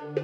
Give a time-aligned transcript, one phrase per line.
[0.00, 0.16] Taxen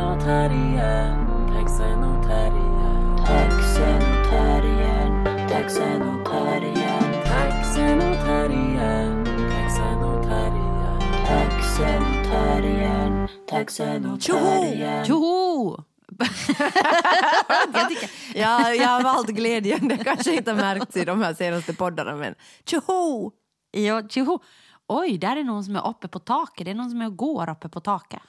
[0.00, 3.16] och terriern, taxen och terriern.
[3.26, 11.00] Taxen och terriern, taxen och terriern, Taxen och terriern, taxen och terriern.
[11.26, 15.04] taxen och terriern, taxen och terriern.
[15.04, 15.84] Tjoho!
[17.74, 19.88] jag tycker, Ja, jag har valt glädjen.
[19.88, 22.34] Det kanske inte märkts i de här senaste poddarna, men
[22.66, 23.32] tjoho!
[23.70, 24.38] ja, tjoho!
[24.88, 26.64] Oj, där är någon som är uppe på taket.
[26.64, 28.20] Det är någon som är och går uppe på taket.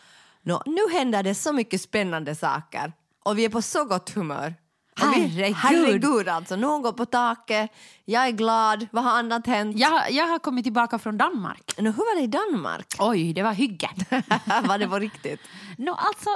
[0.41, 2.93] Nå, nu händer det så mycket spännande saker
[3.25, 4.53] och vi är på så gott humör.
[4.97, 5.55] Herregud.
[5.55, 7.71] Herregud alltså, någon går på taket,
[8.05, 9.79] jag är glad, vad har annat hänt?
[9.79, 11.73] Jag, jag har kommit tillbaka från Danmark.
[11.77, 12.95] Nå, hur var det i Danmark?
[12.99, 13.89] Oj, det var hygge.
[14.67, 15.39] var det på riktigt?
[15.77, 16.29] Nå, alltså,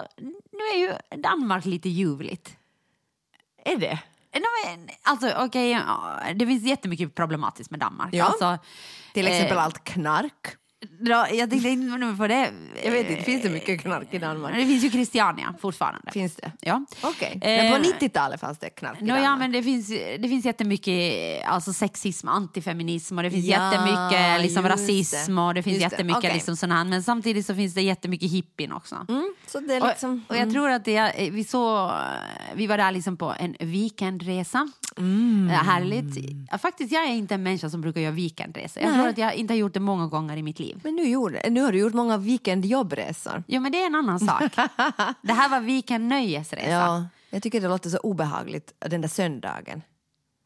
[0.52, 2.59] nu är ju Danmark lite ljuvligt.
[3.72, 4.00] Är det?
[4.34, 8.14] Nå, men, Alltså, okej, ja, det finns jättemycket problematiskt med Danmark.
[8.14, 8.26] Ja.
[8.26, 8.58] Alltså,
[9.14, 10.56] Till exempel eh, allt knark.
[11.02, 12.50] Ja, jag tänkte inte nu på det.
[12.84, 14.56] Jag vet inte, finns det mycket knark i Danmark?
[14.56, 16.12] Det finns ju Christiania fortfarande.
[16.12, 16.52] Finns det?
[16.62, 16.86] Ja.
[17.02, 19.26] Okej, Eh, men på 90-talet fanns det knark i Nå, Danmark?
[19.26, 19.88] ja, men det finns,
[20.20, 25.42] det finns jättemycket alltså sexism, antifeminism och det finns Ja, jättemycket liksom, rasism det.
[25.42, 26.34] och det finns Just jättemycket okej.
[26.34, 26.84] liksom, sån här.
[26.86, 29.06] Men samtidigt så finns det jättemycket hippien också.
[29.10, 30.24] Mm, så det är Och, liksom...
[30.30, 31.92] och jag tror att det, vi, så,
[32.56, 34.68] vi var där liksom på en weekendresa.
[34.98, 35.50] Mm.
[35.50, 36.40] Härligt.
[36.62, 38.84] Faktiskt, jag är inte en människa som brukar göra weekendresor.
[38.84, 39.00] Jag Nej.
[39.00, 40.80] tror att jag inte har gjort det många gånger i mitt liv.
[40.90, 43.44] Men nu, gjorde, nu har du gjort många weekendjobbresor.
[43.48, 44.42] Ja, men det är en annan sak.
[45.22, 46.70] det här var weekendnöjesresa.
[46.70, 49.82] Ja, jag tycker det låter så obehagligt den där söndagen.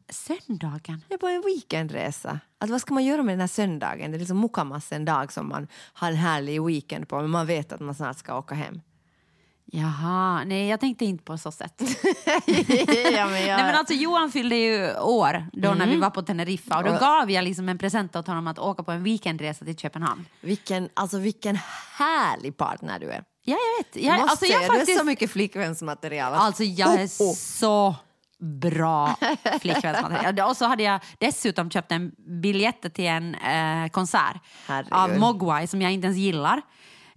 [0.08, 1.02] Söndagen?
[1.08, 2.40] Det är på en weekendresa.
[2.58, 4.10] Alltså, vad ska man göra med den här söndagen?
[4.10, 7.46] Det är liksom mukamas en dag som man har en härlig weekend på men man
[7.46, 8.80] vet att man snart ska åka hem.
[9.66, 11.82] Jaha, nej jag tänkte inte på så sätt.
[13.16, 13.56] ja, men jag...
[13.56, 16.92] Nej, men alltså, Johan fyllde ju år då när vi var på Teneriffa och då
[16.92, 20.26] gav jag liksom en present åt honom att åka på en weekendresa till Köpenhamn.
[20.40, 21.58] vilken, alltså, vilken
[21.98, 23.24] härlig partner du är.
[23.44, 23.96] Ja, jag vet.
[24.04, 26.34] Jag Jag, måste alltså, säga, jag Du är faktiskt, så mycket flickvänsmaterial.
[26.34, 27.34] alltså jag är Oh, oh.
[27.34, 27.94] så
[28.38, 29.16] bra
[29.60, 30.40] flickvänsmaterial.
[30.50, 34.36] Och så hade jag dessutom köpt en biljett till en eh, konsert
[34.66, 34.92] Herregud.
[34.92, 36.62] av Mogwai som jag inte ens gillar.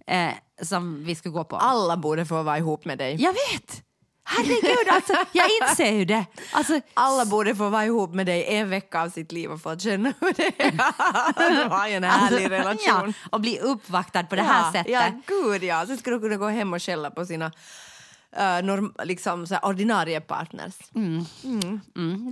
[0.06, 0.30] Eh,
[0.62, 1.56] som vi ska gå på.
[1.56, 3.22] Alla borde få vara ihop med dig.
[3.22, 3.82] Jag vet!
[4.30, 6.26] Herregud, alltså, jag inser ju det.
[6.52, 9.78] Alltså, Alla borde få vara ihop med dig en vecka av sitt liv och få
[9.78, 10.74] känna hur det är
[11.64, 12.78] att ha en härlig relation.
[12.86, 14.92] Ja, och bli uppvaktad på det här ja, sättet.
[14.92, 15.86] Ja, gud ja.
[15.86, 20.20] Sen skulle du kunna gå hem och skälla på sina uh, norm, liksom, så ordinarie
[20.20, 20.74] partners.
[20.94, 21.24] Mm.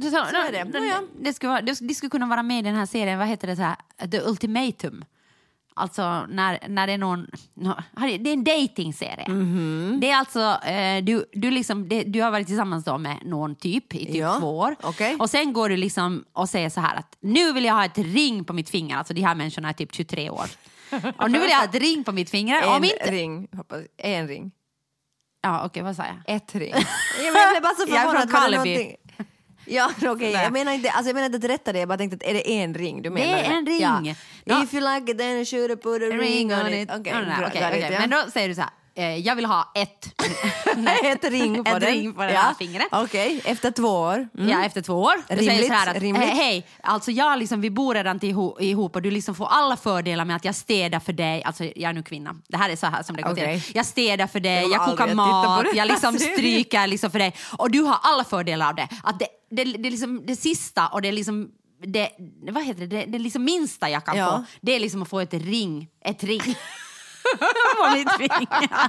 [0.00, 0.64] Det, så, är det.
[0.72, 1.02] det, Nåja.
[1.20, 3.62] det, skulle, det skulle kunna vara med i den här serien, vad heter det, så
[3.62, 3.76] här,
[4.10, 5.04] The Ultimatum.
[5.78, 7.26] Alltså när, när det är någon...
[7.54, 9.28] nå- Det är en datingserie.
[9.28, 9.98] Mhm.
[10.00, 13.94] Det är alltså, eh, du, du, liksom, du har varit tillsammans då med någon typ
[13.94, 14.76] i typ Ja, två år.
[14.82, 15.16] okej.
[15.18, 17.98] Och sen går du liksom och säger så här att nu vill jag ha ett
[17.98, 18.96] ring på mitt finger.
[18.96, 20.46] Alltså de här människorna är typ 23 år.
[21.18, 22.62] och nu vill jag ha ett ring på mitt finger.
[22.62, 23.10] En Om inte...
[23.10, 23.48] ring.
[23.56, 24.50] Hoppas, en ring.
[25.42, 26.36] Ja, okej, vad sa jag?
[26.36, 26.72] Ett ring.
[27.24, 28.96] jag, blev bara så Jag är från Karleby.
[29.66, 30.32] Ja, okej.
[30.32, 30.42] Nej.
[30.42, 32.34] Jag menar inte, alltså jag menar inte att rätta det, jag bara tänkte att är
[32.34, 33.38] det en ring du menar?
[33.38, 33.80] är en ring.
[33.80, 34.14] Ja.
[34.44, 34.62] Ja.
[34.64, 36.88] If you like it then should put a ring on it.
[36.88, 37.88] Bra, okej, it, okej.
[37.92, 38.00] ja.
[38.00, 40.22] Men då säger du så här, eh, jag vill ha ett,
[41.04, 41.90] ett ring på ett den.
[41.92, 42.86] ring på det här fingret.
[42.90, 44.28] Okej, efter två år.
[44.38, 44.48] Mm.
[44.48, 45.14] Ja, efter två år.
[45.28, 46.22] Då säger Rimligt, så här att, rimligt.
[46.28, 49.76] eh, hej, alltså jag liksom, vi bor redan ihop, ihop och du liksom får alla
[49.76, 51.42] fördelar med att jag städar för dig.
[51.44, 52.36] Alltså jag är nu kvinna.
[52.48, 53.60] Det här är så här som det går Okej.
[53.60, 53.76] till.
[53.76, 56.36] Jag städar för dig, Jag kokar mat, den jag liksom serien.
[56.38, 57.34] stryker liksom för dig.
[57.58, 58.88] Och du har alla fördelar av det.
[59.02, 61.48] Att det, det, det, liksom det sista och det är liksom
[61.86, 62.08] det,
[62.52, 64.26] vad heter det, det, det liksom minsta jag kan Ja.
[64.30, 65.88] få, det är liksom att få ett ring.
[66.04, 66.40] Ett ring.
[67.76, 68.80] på mitt finger.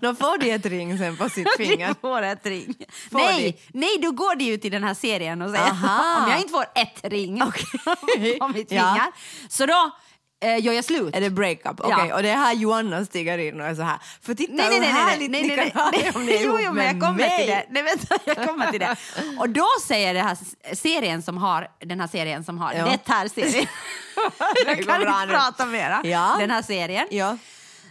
[0.00, 1.88] Då får de ett ring sen på sitt finger.
[1.88, 2.74] Du får ett ring.
[3.10, 6.22] Får nej, nej, då går det ju till den här serien och säger Aha.
[6.24, 7.42] om jag inte får ett ring
[8.38, 8.94] på mitt Ja.
[8.94, 9.12] finger,
[9.48, 9.90] så då
[10.42, 11.16] eh, gör jag slut.
[11.16, 11.80] Är det breakup?
[11.80, 12.14] Okej, Ja.
[12.14, 13.98] och det är här Joanna stiger in och är så här.
[14.22, 16.24] För titta Nej, nej, nej, nej, nej, nej, nej, nej.
[16.26, 17.38] ni är Jo, jo, men jag kommer mig.
[17.38, 17.66] till det.
[17.70, 18.96] Nej, vänta, jag kommer till det.
[19.38, 20.36] Och då säger det här
[20.74, 22.84] serien som har, den här serien som har, Ja.
[22.84, 23.66] det här serien.
[24.66, 26.00] Jag kan inte prata mera.
[26.04, 26.36] Ja.
[26.38, 27.06] Den här serien.
[27.10, 27.36] Ja.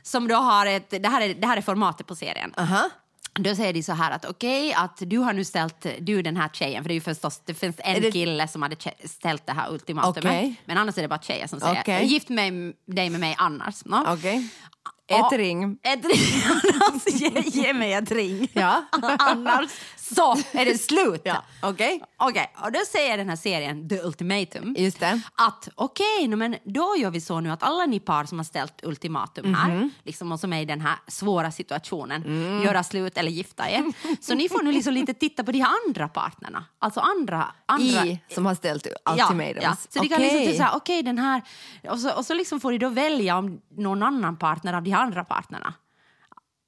[0.03, 2.53] Som då har ett, det här är, det här är formatet på serien.
[2.57, 2.89] Aha.
[3.33, 6.49] Då säger de så här att okej, att du har nu ställt, du den här
[6.53, 8.75] tjejen, för det är ju förstås, det finns en det- kille som hade
[9.05, 10.25] ställt det här ultimatumet.
[10.25, 10.55] Okej.
[10.65, 12.05] Men annars är det bara tjejer som säger, Okej.
[12.05, 12.51] gift mig,
[12.85, 13.85] dig med mig annars.
[13.85, 13.95] No?
[14.05, 15.27] Ja.
[15.27, 15.77] Ett ring.
[15.83, 16.43] Ett ring,
[16.89, 18.47] annars ge, ge mig ett ring.
[18.53, 18.85] Ja.
[19.19, 19.69] annars
[20.15, 21.21] så är det slut.
[21.25, 22.01] Ja, okej.
[22.17, 25.21] Okej, och då säger den här serien The Ultimatum Just det.
[25.35, 28.43] att okej, no, men då gör vi så nu att alla ni par som har
[28.43, 29.89] ställt ultimatum här, Mhm.
[30.03, 32.63] liksom, och som är i den här svåra situationen, Mm.
[32.63, 33.83] göra slut eller gifta er,
[34.21, 36.65] så ni får nu liksom lite titta på de här andra partnerna.
[36.79, 37.51] Alltså andra...
[37.65, 39.59] andra I som har ställt Ja, ultimatums.
[39.63, 39.75] ja.
[39.89, 40.97] Så de kan liksom Okej.
[40.97, 41.41] typ den här,
[41.89, 44.91] och så, och så liksom får de då välja om någon annan partner av de
[44.91, 45.73] här andra partnerna.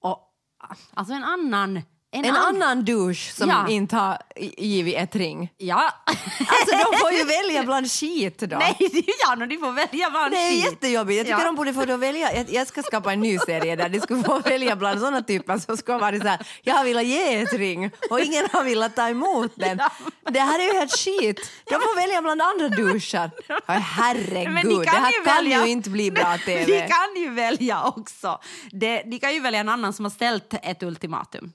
[0.01, 0.19] Och,
[0.94, 1.81] alltså en annan...
[2.15, 3.68] En, En an- annan douche som Ja.
[3.69, 4.18] inte har
[4.57, 5.50] givit ett ring.
[5.57, 5.89] Ja.
[6.39, 8.57] Alltså de får ju välja bland skit då.
[8.57, 8.75] Nej,
[9.27, 10.63] ja, de får välja vad Det är skit.
[10.65, 11.18] jättejobbigt.
[11.18, 11.45] Jag tycker Ja.
[11.45, 12.33] de borde få då välja.
[12.36, 15.57] Jag, jag ska skapa en ny serie där de skulle få välja bland sådana typer
[15.57, 16.39] som ska vara så här.
[16.63, 19.80] Jag har velat ge ett ring och ingen har velat ta emot den.
[20.30, 21.51] Det här är ju helt skit.
[21.65, 23.31] De får välja bland andra douchar.
[23.48, 26.65] Ja, Herregud, det här ju kan välja- ju inte bli bra TV.
[26.65, 28.39] De kan ju välja också.
[28.71, 31.51] De, de kan ju välja en annan som har ställt ett ultimatum.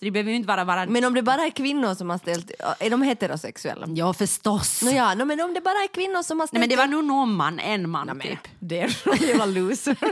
[0.00, 0.86] Så det behöver ju inte vara bara...
[0.86, 3.86] Men om det bara är kvinnor som har ställt, är de heterosexuella?
[3.94, 4.82] ja, förstås.
[4.82, 6.52] Nå ja, no, men om det bara är kvinnor som har ställt...
[6.52, 8.52] Nej, men det var nog någon man, en man Nej, typ.
[8.58, 9.96] Det är en jävla loser.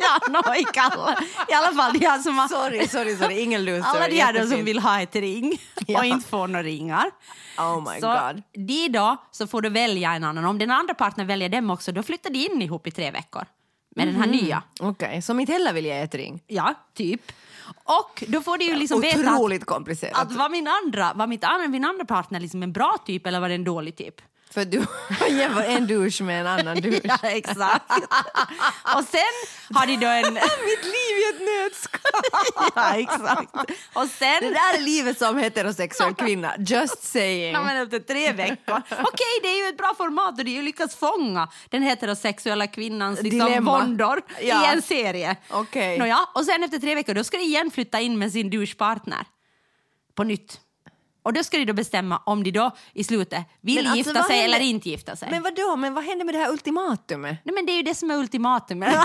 [0.00, 1.16] ja, no, i, alla,
[1.48, 2.48] I alla fall de här som har...
[2.48, 3.40] sorry, sorry, sorry.
[3.40, 3.82] Ingen loser.
[3.88, 5.98] Alla de här som vill ha ett ring Ja.
[5.98, 7.10] och inte får några ringar.
[7.58, 8.42] Oh my så god.
[8.66, 10.44] de då så får du välja en annan.
[10.44, 13.44] Om den andra partnern väljer dem också, då flyttar de in ihop i tre veckor.
[13.96, 14.36] Med den här Mhm.
[14.36, 14.62] nya.
[14.80, 16.42] Okej, som inte heller vill ge ett ring.
[16.46, 17.32] Ja, typ.
[17.84, 20.18] Och då får de ju liksom veta att, Otroligt komplicerat.
[20.22, 23.48] att var min andra, var mitt min andra partner liksom en bra typ eller var
[23.48, 24.20] det en dålig typ?
[24.54, 24.78] För du
[25.28, 27.00] jämför en douche med en annan douche.
[27.04, 27.92] Ja, exakt.
[28.96, 29.32] och sen
[29.74, 30.34] har de då en...
[30.64, 32.00] Mitt liv i ett nötskal!
[32.74, 33.54] ja, exakt.
[33.92, 34.40] Och sen...
[34.40, 37.52] Det där är livet som heterosexuell kvinna, just saying.
[37.52, 38.82] Ja, men efter tre veckor.
[38.90, 42.66] Okej, det är ju ett bra format och det är ju lyckats fånga den heterosexuella
[42.66, 43.78] kvinnans liksom, Dilemma.
[43.78, 44.64] våndor Ja.
[44.64, 45.36] i en serie.
[45.50, 45.98] Okej.
[45.98, 49.24] Nåja, och sen efter tre veckor då ska de igen flytta in med sin douchepartner
[50.14, 50.60] på nytt.
[51.22, 54.12] Och då ska de då bestämma om de då i slutet vill Men alltså, gifta
[54.12, 55.28] vad sig händer- eller inte gifta sig.
[55.30, 55.76] Men vad då?
[55.76, 57.36] Men vad händer med det här ultimatumet?
[57.44, 58.94] Nej, men det är ju det som är ultimatumet.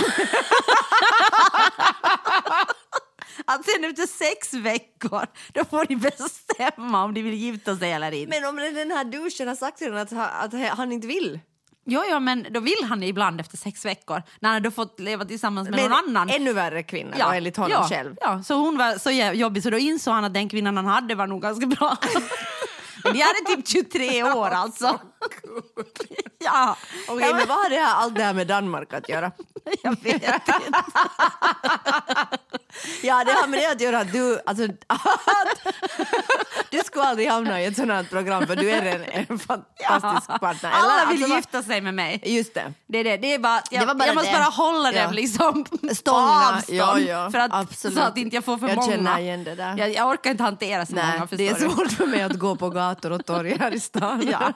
[3.46, 8.12] att sen efter sex veckor då får de bestämma om de vill gifta sig eller
[8.12, 8.40] inte.
[8.40, 10.08] Men om den här douchen har sagt till honom
[10.42, 11.40] att han inte vill?
[11.88, 15.26] Jo, jo, men då vill han ibland efter sex veckor när han då fått leva
[15.26, 16.30] tillsammans med Men någon annan.
[16.30, 18.16] ännu värre kvinna då, enligt honom ja, själv.
[18.22, 21.16] Ja, så hon var så jobbig så då insåg han att den kvinnan han hade
[21.16, 21.98] var nog ganska bra.
[23.04, 25.00] Men de hade typ 23 år alltså.
[26.40, 26.78] Ja,
[27.08, 29.32] Okej, men vad har det här, allt det här med Danmark att göra?
[29.84, 30.54] jag vet inte.
[33.04, 35.74] Ja, det har med det att göra att du, alltså, att,
[36.70, 40.28] du skulle aldrig hamna i ett sånt här program för du är en, en fantastisk
[40.40, 40.70] partner.
[40.70, 42.22] Eller, Alla vill alltså, gifta sig med mig.
[42.26, 42.74] Just det.
[42.88, 43.18] Det är det.
[43.18, 44.38] Det är bara, jag, Det var bara jag måste det.
[44.38, 45.12] bara hålla dem Ja.
[45.12, 46.64] liksom på avstånd.
[46.68, 47.98] ja, ja, för att, absolut.
[47.98, 48.92] Så att inte jag får för Jag många.
[48.92, 49.78] känner igen det där.
[49.78, 51.28] Jag, jag orkar inte hantera så Nej, många.
[51.32, 54.28] det är svårt för mig att gå på gator och torg här i stan.
[54.32, 54.54] Ja.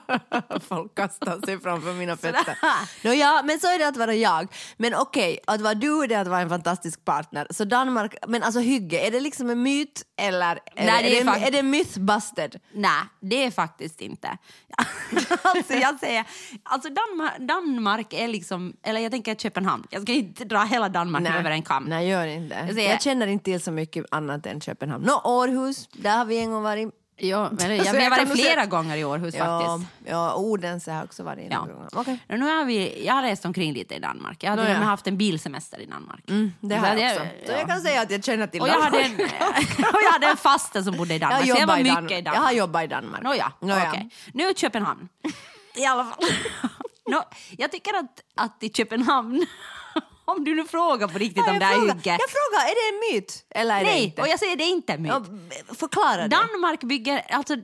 [0.60, 2.58] Folk kastar sig framför mina fötter.
[3.04, 4.48] Nå, ja, men så är det att vara jag.
[4.76, 7.46] Men okej, att vara du det är att vara en fantastisk partner.
[7.50, 11.20] Så Danmark, men alltså hygge, är det liksom en myt eller är, Nej, det är
[11.20, 12.60] är, det, är det mythbusted?
[12.72, 14.38] Nej, det är faktiskt inte.
[15.42, 16.24] alltså jag säger,
[16.62, 19.86] alltså Danmark, Danmark är liksom, eller jag tänker Köpenhamn.
[19.90, 21.84] Jag ska inte dra hela Danmark över en kam.
[21.84, 22.54] Nej, gör inte.
[22.54, 25.04] Jag Jag, säger- känner inte till så mycket annat än Köpenhamn.
[25.04, 26.99] Nå, Århus, där har vi en gång varit.
[27.22, 29.60] Ja, men jag, jag jag har kan varit nog flera säga- gånger i Århus Ja,
[29.78, 29.92] faktiskt.
[30.10, 31.68] ja, Odense har också varit Ja.
[31.92, 34.42] Och Nu har vi, jag har rest omkring lite i Danmark.
[34.42, 34.78] Jag och Nåja.
[34.78, 36.22] med haft en bilsemester i Danmark.
[36.60, 37.26] Det har jag också.
[37.46, 39.20] Så jag kan säga att jag känner till och, jag hade Danmark.
[39.20, 41.46] en, och jag hade en faste som bodde i Danmark.
[41.46, 42.10] jag, så jag var i mycket Danmark.
[42.12, 42.44] i jag Danmark.
[42.44, 43.22] har jobbat i Danmark.
[43.22, 43.88] Nåja, Nåja.
[43.90, 44.10] okej.
[44.34, 45.08] Nu Köpenhamn.
[45.74, 46.18] I alla fall.
[47.10, 47.22] Nå,
[47.58, 49.46] jag tycker att, att i Köpenhamn,
[50.24, 52.10] om du nu frågar på riktigt Ja, om det är hygge.
[52.10, 53.44] jag frågar, är det en myt?
[53.50, 54.22] Eller är det Nej, inte?
[54.22, 55.12] och jag säger det är inte en myt.
[55.68, 56.28] Ja, förklara det.
[56.36, 57.56] Danmark bygger, alltså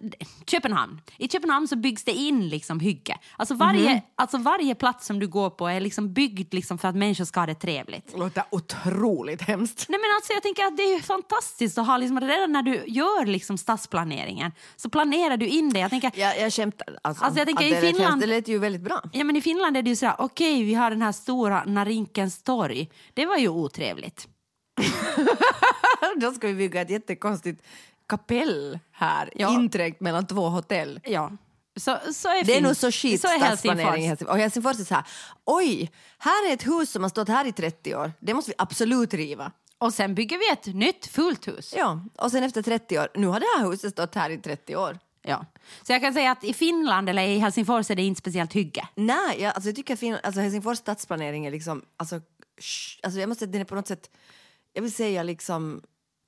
[0.47, 1.01] Köpenhamn.
[1.19, 3.19] I Köpenhamn så byggs det in liksom hygge.
[3.37, 4.01] Alltså varje, Mhm.
[4.17, 7.41] alltså varje plats som du går på är liksom byggd liksom för att människor ska
[7.41, 8.13] ha det trevligt.
[8.13, 9.87] Det låter otroligt hemskt.
[9.89, 12.85] Nej men alltså jag tänker att det är fantastiskt att ha liksom, redan när du
[12.87, 15.79] gör liksom stadsplaneringen så planerar du in det.
[15.81, 16.87] Jag tänker, Jag, jag skämtar.
[17.03, 18.21] Alltså, Alltså, jag tänker i det Finland- hemskt.
[18.21, 19.01] Det lät ju väldigt bra.
[19.13, 21.65] Ja, men I Finland är det ju så här, okej, vi har den här stora
[21.65, 22.91] Narinkens torg.
[23.15, 24.29] Det var ju otrevligt.
[26.17, 27.63] Då ska vi bygga ett jättekonstigt
[28.09, 29.55] kapell här, Ja.
[29.55, 31.01] inträngt mellan två hotell.
[31.05, 31.31] Ja.
[31.77, 34.33] Så, så är Det är nog så skit så är stadsplanering Helsingfors.
[34.35, 35.05] Och Helsingfors är så här,
[35.45, 38.13] oj, här är ett hus som har stått här i 30 år.
[38.21, 39.53] Det måste vi absolut riva.
[39.79, 41.75] Och sen bygger vi ett nytt fullt hus.
[41.77, 44.77] Ja, och sen efter 30 år, nu har det här huset stått här i 30
[44.77, 44.99] år.
[45.23, 45.47] Ja.
[45.83, 48.89] Så jag kan säga att i Finland eller i Helsingfors är det inte speciellt hygge.
[48.95, 52.21] Nej, jag, alltså, jag tycker att fin, alltså, Helsingfors stadsplanering är liksom, alltså,
[53.03, 54.11] alltså jag måste säga den är på något sätt,
[54.73, 55.83] jag vill säga liksom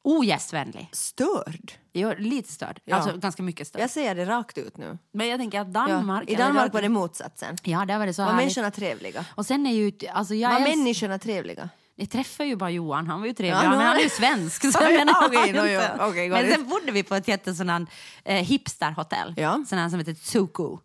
[0.04, 0.88] ogästvänlig.
[0.92, 1.73] Störd.
[1.92, 2.80] Jo, lite störd.
[2.85, 2.97] Ja.
[2.97, 3.82] Alltså ganska mycket störd.
[3.82, 4.99] Jag säger det rakt ut nu.
[5.12, 5.73] Men jag tänker att Ja.
[5.87, 6.30] Danmark...
[6.30, 7.56] I eller Danmark var det motsatsen.
[7.62, 8.42] Ja, där var det så Var härligt.
[8.44, 9.25] människorna trevliga?
[9.35, 9.92] Och sen är ju...
[10.12, 11.68] Alltså jag, Var älsk- människorna trevliga?
[11.94, 13.64] jag träffade ju bara Johan, han var ju trevlig.
[13.64, 14.62] Ja, men nu- han är ju svensk.
[14.73, 17.90] Så Ja, menar, han inte- okej, got men sen bodde vi på ett jättesådant
[18.25, 19.35] eh, hipsterhotell.
[19.37, 19.64] Ja.
[19.68, 20.76] Sån här som heter Tsuku.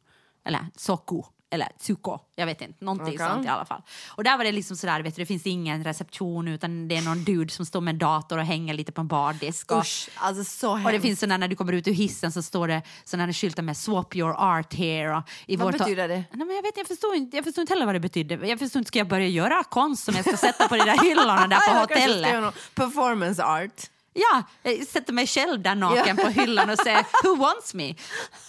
[0.46, 1.22] Eller Soku.
[1.54, 2.20] Eller Tsuko.
[2.36, 2.86] Jag vet inte.
[2.86, 3.28] Någonting Okej.
[3.28, 3.82] sånt i alla fall.
[4.08, 7.02] Och där var det liksom sådär, vet du, det finns ingen reception utan det är
[7.02, 9.72] någon dude som står med en dator och hänger lite på en bardisk.
[9.72, 11.02] Och, Usch, alltså så och det hemskt.
[11.02, 14.16] finns sådana när du kommer ut ur hissen så står det sådana skyltar med swap
[14.16, 15.18] your art here.
[15.18, 16.24] Och i Vad betyder det?
[16.32, 18.44] Nej, men jag, vet, jag, förstår inte, jag förstår inte heller vad det betyder.
[18.44, 21.04] Jag förstår inte, ska jag börja göra konst som jag ska sätta på de där
[21.04, 22.56] hyllorna där på hotellet?
[22.76, 23.90] Performance art.
[24.14, 27.96] Ja, jag sätter mig själv där naken på hyllan och säger Who wants me?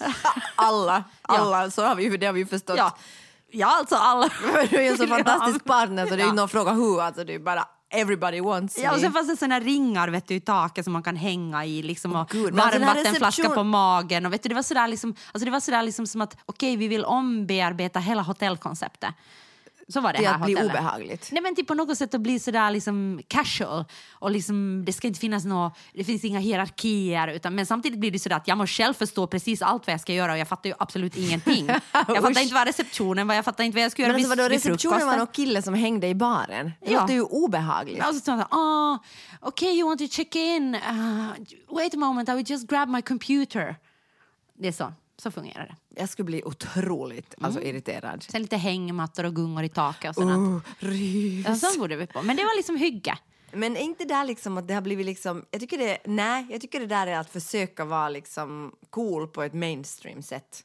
[0.55, 2.77] Alla, alla, så har vi, det har vi ju förstått.
[2.79, 2.97] Ja,
[3.51, 4.29] ja alltså alla.
[4.71, 6.33] Du är en så fantastisk partner så det är Ja.
[6.33, 9.03] någon fråga who, alltså det är bara everybody wants Ja, och me.
[9.03, 12.13] sen fanns det såna ringar vet du, i taket som man kan hänga i liksom,
[12.17, 14.27] och här varmvattenflaska på magen.
[14.27, 16.77] Och vet du, det var sådär, liksom, alltså det var sådär liksom som att okej,
[16.77, 19.15] vi vill ombearbeta hela hotellkonceptet.
[19.89, 21.29] Så var det Till här att bli obehagligt.
[21.33, 25.07] Nej men typ på något sätt att bli sådär liksom casual och liksom det ska
[25.09, 28.59] inte finnas nå, det finns inga hierarkier utan men samtidigt blir det sådär att jag
[28.59, 31.67] måste själv förstå precis allt vad jag ska göra och jag fattar ju absolut ingenting.
[31.93, 34.31] Jag fattar inte vad receptionen var, jag fattar inte vad jag ska göra Men alltså
[34.31, 36.73] vid, vadå, vid receptionen var någon kille som hängde i baren.
[36.81, 37.01] Det Ja.
[37.01, 38.07] låter ju obehagligt.
[38.09, 38.99] Och så sa han, ah,
[39.49, 40.75] okay, you want to check in?
[40.75, 41.27] Uh,
[41.71, 43.77] wait a moment, I will just grab my computer.
[44.59, 44.93] Det är så,
[45.25, 46.01] så fungerar det.
[46.01, 48.23] Jag skulle bli otroligt alltså, irriterad.
[48.23, 50.23] Sen lite hängmattor och gungor i taket och.
[50.23, 51.63] Oh, rys.
[51.63, 52.23] Ja, borde vi på.
[52.23, 53.19] Men det var liksom hygge.
[53.53, 56.61] Men är inte det liksom att det har blivit liksom, jag tycker det, nej, jag
[56.61, 60.65] tycker det där är att försöka vara liksom cool på ett mainstream sätt.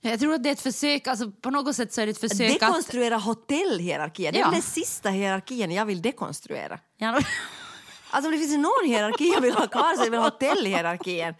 [0.00, 2.18] Jag tror att det är ett försök, alltså på något sätt så är det ett
[2.30, 2.60] försök att...
[2.60, 4.50] Dekonstruera hotellhierarkier, det är Ja.
[4.50, 6.78] den sista hierarkin jag vill dekonstruera.
[6.96, 7.20] Ja,
[8.14, 11.34] Alltså om det finns någon hierarki jag vill ha kvar så är det väl hotellhierarkin.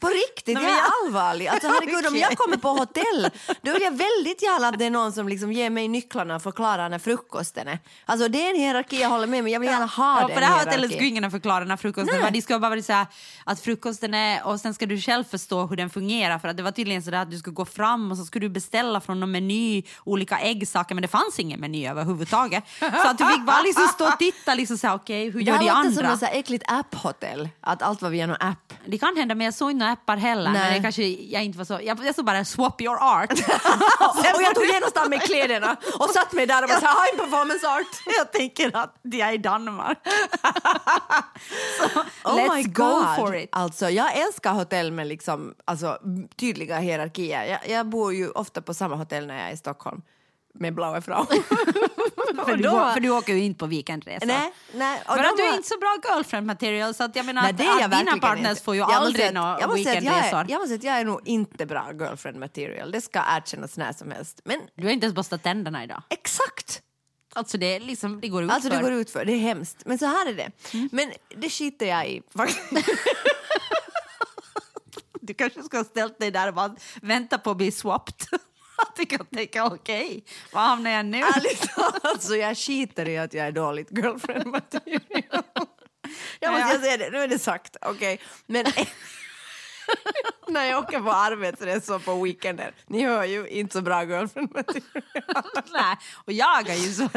[0.00, 1.46] På riktigt, Nej, jag är allvarlig.
[1.46, 3.30] Alltså, herregud, om jag kommer på hotell
[3.62, 6.42] då vill jag väldigt gärna att det är någon som liksom ger mig nycklarna och
[6.42, 7.78] förklarar när frukosten är.
[8.06, 10.34] Alltså det är en hierarki jag håller med men jag vill gärna ha ja, den
[10.34, 12.30] på det här hotellet skulle ingen förklara när frukosten var.
[12.30, 13.06] De ska bara säga
[13.44, 16.62] att frukosten är och sen ska du själv förstå hur den fungerar för att det
[16.62, 19.20] var tydligen så där att du skulle gå fram och så skulle du beställa från
[19.20, 22.64] någon meny olika äggsaker men det fanns ingen meny överhuvudtaget.
[22.78, 25.44] Så att du fick bara liksom stå och titta liksom så här, okej hur Det
[25.44, 25.94] gör här de låter andra?
[25.94, 28.74] som ett så här äckligt apphotell, att allt var via någon app.
[28.86, 30.50] Det kan hända men jag såg inte några appar heller.
[30.50, 30.74] Men Nej.
[30.74, 31.80] det kanske jag inte var så.
[31.82, 33.32] Jag, jag såg bara swap your art.
[34.36, 36.94] och jag tog genast av mig kläderna och satt mig där och bara så här,
[36.94, 38.02] "Ha en performance art.
[38.18, 39.98] jag tänker att de är i Danmark.
[41.78, 43.48] så, Oh let's go for it.
[43.52, 45.98] Alltså, jag älskar hotell med liksom, alltså,
[46.36, 47.44] tydliga hierarkier.
[47.44, 50.02] Jag, jag bor ju ofta på samma hotell när jag är i Stockholm
[50.54, 51.26] med Blaue Frau.
[52.26, 52.62] För du,
[52.94, 54.26] för du åker ju inte på weekendresa.
[54.26, 55.02] nej, nej.
[55.06, 57.50] och För att du är inte så bra girlfriend material så att jag menar Nej,
[57.50, 58.62] att, det jag att dina partners inte.
[58.62, 60.38] får ju Jag aldrig några jag jag, weekendresor.
[60.38, 62.92] är, jag måste säga att jag är nog inte bra girlfriend material.
[62.92, 64.40] Det ska erkännas när som helst.
[64.44, 66.02] Men Du har inte ens borstat tänderna idag.
[66.10, 66.80] exakt!
[67.36, 69.24] Alltså det, liksom, det går ut Alltså det går ut för.
[69.24, 69.82] Det är hemskt.
[69.86, 70.50] Men så här är det.
[70.74, 70.88] Mm.
[70.92, 72.22] Men det skiter jag i.
[75.20, 78.14] Du kanske ska ha ställt dig där och bara vänta på att bli swapped.
[78.94, 81.18] Att du kan tänka okej, var hamnar jag nu?
[81.18, 81.68] Ärligt
[82.02, 85.00] alltså jag skiter i att jag är dåligt girlfriend material.
[86.40, 86.80] Jag måste Ja.
[86.80, 87.76] säga det, nu är det sagt.
[87.80, 88.20] Okej.
[88.46, 88.64] Men
[90.48, 94.50] när jag åker på arbetsresor på weekender, ni hör ju inte så bra girlfriend.
[95.72, 95.96] Nej,
[96.26, 97.08] och jag har ju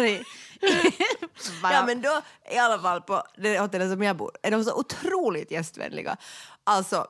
[1.61, 4.63] bara, Ja men då, i alla fall på det hotellet som jag bor, är de
[4.63, 6.17] så otroligt gästvänliga.
[6.63, 7.07] Alltså,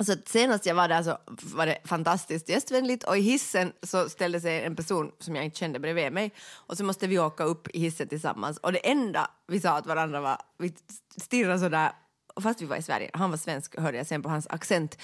[0.00, 4.40] så senast jag var där så var det fantastiskt gästvänligt och i hissen så ställde
[4.40, 7.68] sig en person som jag inte kände bredvid mig och så måste vi åka upp
[7.68, 10.74] i hissen tillsammans och det enda vi sa åt varandra var, vi
[11.16, 11.92] stirrade sådär,
[12.40, 14.98] fast vi var i Sverige, han var svensk hörde jag sen på hans accent,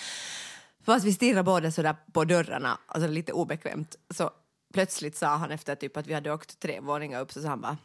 [0.84, 4.30] fast vi stirrade båda sådär på dörrarna, alltså lite obekvämt, så
[4.74, 7.60] plötsligt sa han efter typ att vi hade åkt tre våningar upp så sa han
[7.60, 7.76] bara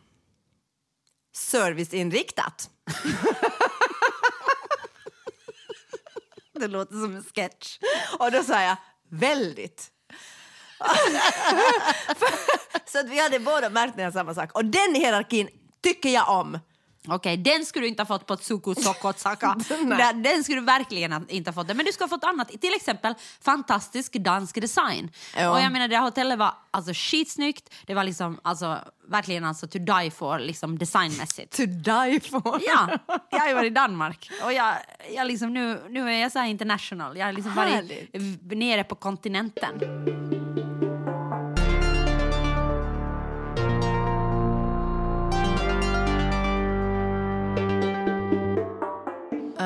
[1.33, 2.69] serviceinriktat.
[6.59, 7.79] det låter som en sketch.
[8.19, 8.77] Och då sa jag
[9.09, 9.91] väldigt.
[12.85, 14.51] så att vi hade båda märkt samma sak.
[14.51, 15.49] Och den hierarkin
[15.81, 16.59] tycker jag om.
[17.07, 19.55] Okej, den skulle du inte ha fått på Tsuku Sokotsaka.
[19.69, 21.67] den, den skulle du verkligen inte ha fått.
[21.67, 22.49] Men du ska ha fått annat.
[22.61, 25.11] Till exempel fantastisk dansk design.
[25.35, 25.49] Ja.
[25.51, 27.73] Och jag menar, det här hotellet var alltså skitsnyggt.
[27.85, 31.57] Det var liksom, alltså, verkligen alltså to die for, liksom designmässigt.
[31.57, 32.61] To die for.
[32.67, 32.89] Ja,
[33.29, 34.31] jag har ju varit i Danmark.
[34.43, 34.75] Och jag,
[35.15, 37.17] jag liksom, nu, nu är jag så international.
[37.17, 38.57] Jag har liksom varit Härligt.
[38.57, 39.79] nere på kontinenten.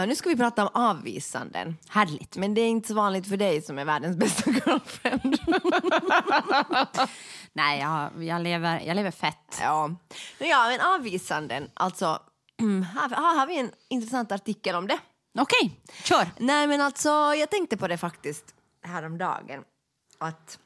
[0.03, 1.77] Eh, nu ska vi prata om avvisanden.
[1.89, 2.37] Härligt.
[2.37, 5.37] Men det är inte så vanligt för dig som är världens bästa girlfriend.
[7.53, 9.57] Nej, jag, jag, lever, jag lever fett.
[9.61, 9.95] ja.
[10.37, 12.19] Ja, men avvisanden, alltså
[12.95, 14.99] här, här har vi en intressant artikel om det.
[15.39, 16.27] Okej, kör.
[16.37, 19.63] Nej men alltså, jag tänkte på det faktiskt häromdagen.
[20.17, 20.59] Att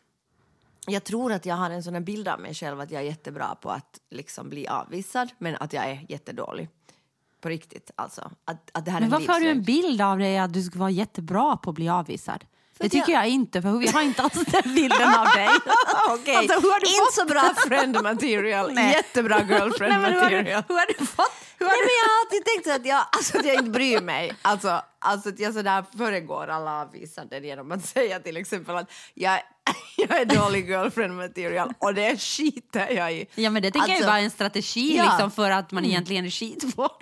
[0.88, 3.06] jag tror att jag har en sån här bild av mig själv att jag är
[3.06, 6.70] jättebra på att liksom bli avvisad men att jag är jättedålig.
[7.42, 8.32] På riktigt alltså.
[8.46, 10.62] Att, att det här Men är varför har du en bild av dig att du
[10.64, 12.46] ska vara jättebra på att bli avvisad?
[12.80, 15.50] Det att tycker jag- jag inte, för vi har inte alls den bilden av dig.
[16.10, 18.92] Okej, Alltså, hur har du inte så bra friend material, Nej.
[18.94, 20.64] jättebra girlfriend Nej, men hur, har du, material.
[20.68, 21.32] hur har du fått...
[21.60, 23.70] Hur har Nej, du, men jag har alltid tänkt att jag, alltså, att jag inte
[23.70, 24.34] bryr mig.
[24.42, 29.42] Alltså, alltså att jag sådär föregår alla avvisanden genom att säga till exempel att jag,
[29.98, 33.28] jag är dålig girlfriend material och det skiter jag i.
[33.36, 35.04] ja, men det tänker jag Alltså, är bara en strategi ja.
[35.04, 36.92] liksom, för att man egentligen är skitsvår.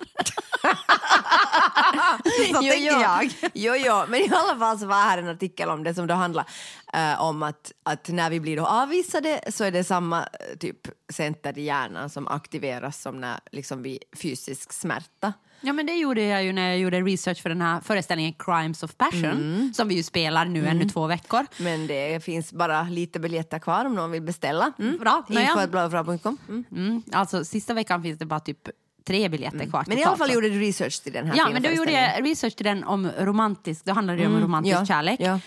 [2.52, 3.00] Så jo, jo.
[3.00, 3.34] jag.
[3.54, 6.14] Jo, jo, men i alla fall så var här en artikel om det som då
[6.14, 6.46] handlar
[6.92, 10.88] eh, om att, att när vi blir då avvisade så är det samma eh, typ
[11.12, 15.32] center i hjärnan som aktiveras som när liksom vi fysisk smärta.
[15.60, 18.82] Ja, men det gjorde jag ju när jag gjorde research för den här föreställningen Crimes
[18.82, 21.46] of Passion som vi ju spelar nu ännu två veckor.
[21.56, 24.72] Men det finns bara lite biljetter kvar om någon vill beställa.
[24.78, 24.98] Mm.
[24.98, 25.50] Bra, nåja.
[25.50, 26.38] Info.bladofra.com.
[26.48, 26.64] Mm.
[26.72, 28.68] Mm, alltså sista veckan finns det bara typ
[29.06, 29.84] tre biljetter kvar.
[29.86, 32.24] Men i alla fall gjorde du research till den här Ja, men då gjorde jag
[32.24, 35.20] research till den om romantisk, då handlade det om romantisk ja, kärlek.
[35.20, 35.40] Ja.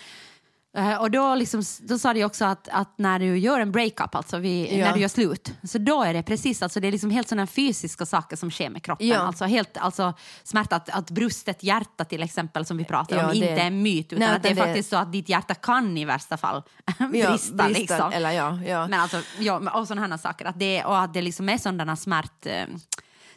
[0.77, 4.15] Eh, och då, liksom, då sa ju också att, att när du gör en breakup,
[4.15, 4.85] alltså vi, Ja.
[4.85, 7.47] när du gör slut, så då är det precis, alltså det är liksom helt sådana
[7.47, 9.07] fysiska saker som sker med kroppen.
[9.07, 9.17] Ja.
[9.19, 13.29] Alltså helt, alltså smärta, att, att brustet hjärta till exempel som vi pratar Ja, om,
[13.31, 15.29] det- inte är en myt, utan Nej, att det är det- faktiskt så att ditt
[15.29, 16.63] hjärta kan i värsta fall
[17.11, 17.67] brista.
[17.67, 18.11] liksom.
[18.13, 18.87] eller ja, ja.
[18.87, 20.45] Men alltså, ja, och sådana saker.
[20.45, 22.45] Att det, och att det liksom är sådana smärt...
[22.45, 22.65] Eh,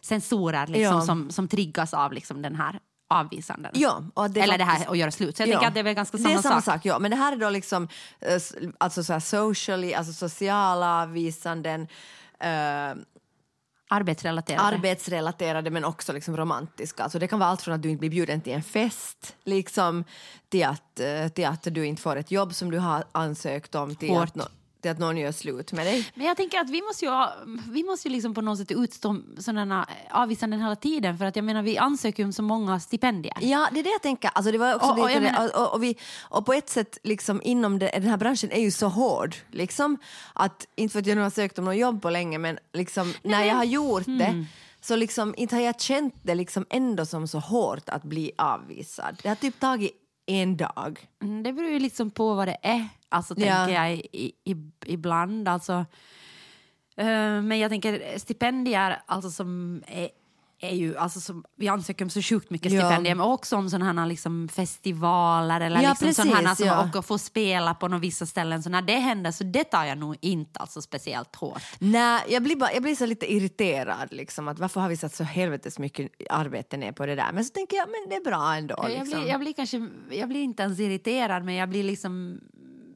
[0.04, 2.78] sensorer liksom, som, som triggas av liksom, den här
[3.12, 3.72] avvisanden.
[3.74, 5.36] Ja, och det Eller det här att göra slut.
[5.36, 5.52] Så jag Ja.
[5.52, 6.74] tänker att det är väl ganska det samma, är samma sak.
[6.74, 6.80] sak.
[6.84, 6.98] Ja.
[6.98, 7.88] Men det här är då liksom
[8.20, 8.38] eh,
[8.78, 11.88] alltså så här socially, alltså sociala avvisanden,
[12.40, 12.92] eh,
[13.90, 14.62] Arbetsrelaterade.
[14.64, 17.02] arbetsrelaterade men också liksom romantiska.
[17.02, 20.04] Alltså det kan vara allt från att du inte blir bjuden till en fest liksom,
[20.48, 23.94] till, att, eh, till att du inte får ett jobb som du har ansökt om
[23.96, 24.36] till Hårt.
[24.36, 24.50] att,
[24.82, 26.10] till att någon gör slut med dig.
[26.14, 27.10] Men jag tänker att vi måste ju,
[27.72, 31.18] vi måste ju liksom på något sätt utstå sådana avvisanden hela tiden.
[31.18, 33.34] För att jag menar, vi ansöker ju om så många stipendier.
[33.40, 34.30] Ja, det är det jag tänker.
[34.34, 36.98] Alltså det var också Och- och det- menar- och, och, vi, och på ett sätt,
[37.02, 39.34] liksom, inom det, den här branschen är ju så hård.
[39.50, 39.98] Liksom,
[40.32, 43.14] att, inte för att jag nu har sökt om något jobb på länge, men liksom,
[43.22, 44.18] när jag har gjort Mm.
[44.18, 44.46] det
[44.80, 49.20] så liksom, inte har jag känt det liksom ändå som så hårt att bli avvisad.
[49.22, 49.92] Det har typ tagit
[50.26, 51.08] en dag.
[51.22, 53.56] Mm, Det beror ju liksom på vad det är, alltså, Ja.
[53.56, 55.48] tänker jag i, i, ibland.
[55.48, 55.72] Alltså,
[56.96, 57.06] eh,
[57.42, 60.08] men jag tänker stipendier alltså, som är,
[60.64, 62.80] är ju, alltså, som, vi ansöker om så sjukt mycket Ja.
[62.80, 66.66] stipendier, men också om sådana här liksom, festivaler eller Ja, liksom, sådana här precis, som
[66.92, 66.98] ja.
[66.98, 68.62] och får spela på några vissa ställen.
[68.62, 71.62] Så när det händer så det tar jag nog inte alltså, speciellt hårt.
[71.78, 74.08] Nej, jag blir, bara, jag blir så lite irriterad.
[74.12, 77.32] Liksom, att varför har vi satt så helvetes mycket arbete ner på det där?
[77.32, 78.74] Men så tänker jag men det är bra ändå.
[78.82, 79.20] Jag, Liksom.
[79.20, 82.40] blir, jag, blir kanske, jag blir inte ens irriterad, men jag blir liksom...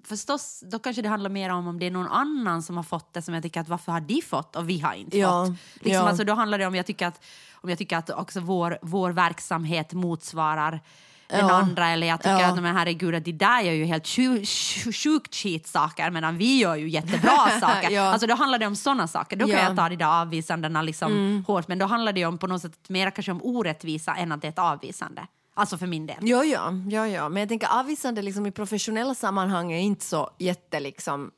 [0.09, 3.13] Förstås, då kanske det handlar mer om om det är någon annan som har fått
[3.15, 5.57] det som jag tycker att varför har de fått och vi har inte Ja, fått.
[5.85, 6.09] Liksom, ja.
[6.09, 9.11] alltså, då handlar det om jag tycker att, om jag tycker att också vår, vår
[9.11, 10.81] verksamhet motsvarar
[11.29, 11.53] den Ja.
[11.55, 12.47] andra eller jag tycker Ja.
[12.47, 16.59] att men herregud att de där gör ju helt sju- sju- sjukt skitsaker medan vi
[16.59, 17.91] gör ju jättebra saker.
[17.91, 18.03] Ja.
[18.03, 19.37] Alltså då handlar det om sådana saker.
[19.37, 19.63] Då kan Ja.
[19.65, 22.89] jag ta de där avvisandena liksom hårt men då handlar det om på något sätt
[22.89, 25.27] mer kanske om orättvisa än att det är ett avvisande.
[25.59, 26.17] Alltså för min del.
[26.21, 30.31] Ja, ja, ja, ja, men jag tänker avvisande liksom, i professionella sammanhang är inte så
[30.39, 31.31] jätte liksom,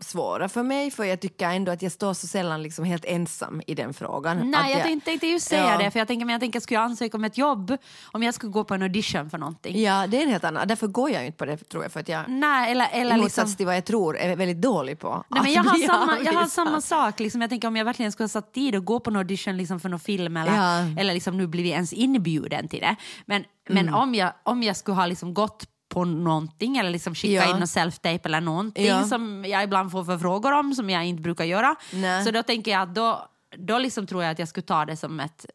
[0.00, 3.62] svåra för mig för jag tycker ändå att jag står så sällan liksom, helt ensam
[3.66, 4.50] i den frågan.
[4.50, 5.78] Nej, jag tänkte inte just säga Ja.
[5.78, 5.90] det.
[5.90, 7.76] För jag tänker, men jag tänker, skulle jag ansöka om ett jobb
[8.12, 9.82] om jag skulle gå på en audition för någonting?
[9.82, 10.68] Ja, det är en helt annan.
[10.68, 12.88] Därför går jag ju inte på det tror jag för att jag Nej, eller, i
[13.00, 13.56] eller motsats liksom...
[13.56, 16.46] till vad jag tror är väldigt dålig på Nej, men jag, har samma, jag har
[16.46, 17.20] samma sak.
[17.20, 19.56] Liksom, jag tänker om jag verkligen skulle ha satt tid att gå på en audition
[19.56, 21.00] liksom, för någon film eller, Ja.
[21.00, 22.96] eller liksom, nu blivit ens inbjuden till det.
[23.26, 23.94] Men, men Mm.
[23.94, 25.64] om, jag, om jag skulle ha liksom, gått
[25.96, 27.44] på någonting eller liksom skicka Ja.
[27.50, 29.04] in någon self-tape eller någonting Ja.
[29.04, 31.76] som jag ibland får förfrågor om som jag inte brukar göra.
[31.92, 32.24] Nej.
[32.24, 33.28] Så då tänker jag att då,
[33.58, 35.46] då liksom tror jag att jag skulle ta det som ett...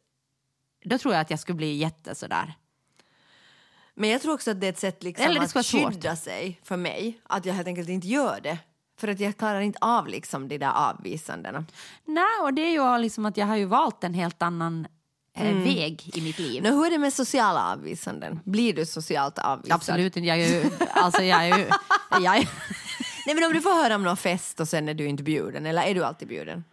[0.83, 2.53] Då tror jag att jag skulle bli jätte sådär.
[3.95, 7.21] Men jag tror också att det är ett sätt liksom att skydda sig för mig.
[7.23, 8.57] Att jag helt enkelt inte gör det.
[8.99, 11.65] För att jag klarar inte av liksom de där avvisandena.
[12.05, 14.87] Nej, och det är ju liksom att jag har ju valt en helt annan
[15.37, 16.63] eh, väg i mitt liv.
[16.63, 18.39] Nu, hur är det med sociala avvisanden?
[18.45, 19.75] Blir du socialt avvisad?
[19.75, 20.27] Absolut inte.
[20.27, 20.69] Jag är ju...
[20.91, 21.65] Alltså jag är ju...
[22.23, 22.49] Jag är,
[23.25, 25.65] Nej men om du får höra om någon fest och sen är du inte bjuden,
[25.65, 26.63] eller är du alltid bjuden?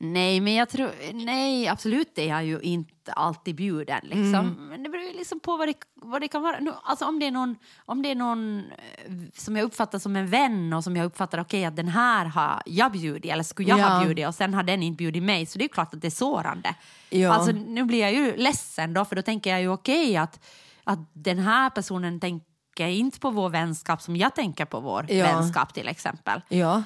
[0.00, 0.90] Nej, men jag tror...
[1.12, 4.00] Nej, absolut är jag ju inte alltid bjuden.
[4.02, 4.68] Liksom.
[4.70, 6.58] Men det beror ju liksom på vad det, vad det kan vara.
[6.60, 7.56] Nu, alltså, om, det är någon,
[7.86, 11.40] om det är någon eh, som jag uppfattar som en vän och som jag uppfattar
[11.40, 13.88] okej att den här har jag bjudit eller skulle jag Ja.
[13.88, 16.08] ha bjudit och sen har den inte bjudit mig så det är klart att det
[16.08, 16.74] är sårande.
[17.10, 17.32] Ja.
[17.32, 20.44] Alltså, nu blir jag ju ledsen då för då tänker jag ju okej att,
[20.84, 25.24] att den här personen tänker inte på vår vänskap som jag tänker på vår Ja.
[25.24, 26.40] vänskap till exempel.
[26.48, 26.82] Ja.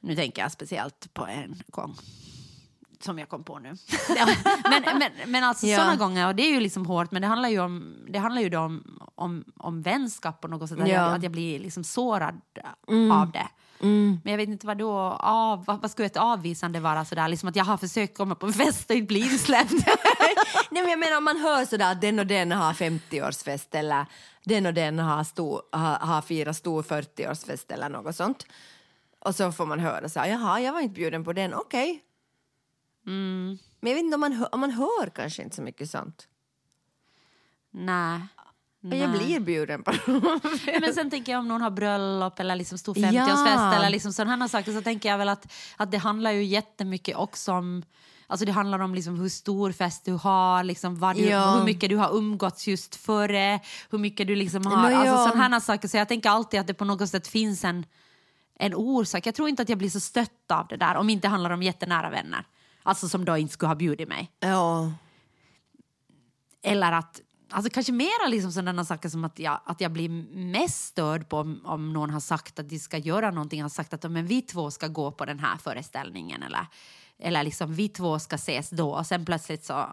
[0.00, 1.96] Nu tänker jag speciellt på en gång
[3.00, 3.68] som jag kom på nu.
[4.70, 5.76] Men, men, men alltså Ja.
[5.76, 8.42] sådana gånger, och det är ju liksom hårt, men det handlar ju om, det handlar
[8.42, 10.94] ju då om, om, om vänskap på något sätt, att, Ja.
[10.94, 12.40] jag, att jag blir liksom sårad
[13.12, 13.48] av det.
[13.80, 17.48] Men jag vet inte vad då, av, vad, vad skulle ett avvisande vara sådär, liksom
[17.48, 19.70] att jag har försökt komma på en fest och inte bli insläppt.
[20.70, 24.06] Nej, men jag menar om man hör sådär att den och den har 50-årsfest eller
[24.44, 28.46] den och den har, stor, har, har firat stor 40-årsfest eller något sånt.
[29.20, 32.02] Och så får man höra så här, jaha, jag var inte bjuden på den, okej.
[33.80, 36.28] Men jag vet inte om man, hör, om man hör kanske inte så mycket sånt.
[37.70, 38.20] Nej.
[38.80, 39.92] Men jag blir bjuden på
[40.80, 43.08] Men sen tänker jag om någon har bröllop eller liksom stor Ja.
[43.10, 47.16] 50-årsfest eller liksom sådana saker så tänker jag väl att, att det handlar ju jättemycket
[47.16, 47.82] också om
[48.30, 51.56] Alltså det handlar om liksom hur stor fest du har, liksom vad du, Ja.
[51.56, 54.96] hur mycket du har umgåtts just före, hur mycket du liksom har, Nå, ja.
[54.96, 55.88] alltså sådana saker.
[55.88, 57.86] Så jag tänker alltid att det på något sätt finns en,
[58.58, 59.26] en orsak.
[59.26, 61.50] Jag tror inte att jag blir så stött av det där om inte det handlar
[61.50, 62.44] om jättenära vänner.
[62.82, 64.30] Alltså som då inte skulle ha bjudit mig.
[64.40, 64.92] Ja.
[66.62, 70.84] Eller att, alltså kanske mera liksom sådana saker som att jag, att jag blir mest
[70.84, 74.10] störd på om, om någon har sagt att de ska göra någonting, har sagt att
[74.10, 76.66] men vi två ska gå på den här föreställningen eller,
[77.18, 79.86] eller liksom vi två ska ses då och sen plötsligt så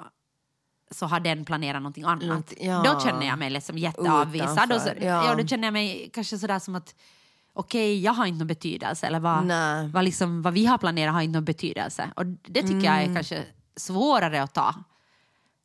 [0.91, 2.54] så har den planerat någonting annat.
[2.60, 2.84] Ja.
[2.86, 4.71] Då känner jag mig liksom jätteavvisad.
[4.74, 5.06] Och så, ja.
[5.06, 5.36] ja.
[5.36, 6.95] då känner jag mig kanske sådär som att
[7.56, 9.08] okej, jag har inte någon betydelse.
[9.08, 9.88] Eller vad, Nej.
[9.88, 12.12] vad, liksom, vad vi har planerat har inte någon betydelse.
[12.15, 13.12] Och det tycker jag Mm.
[13.12, 14.76] är kanske svårare att ta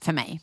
[0.03, 0.41] för mig.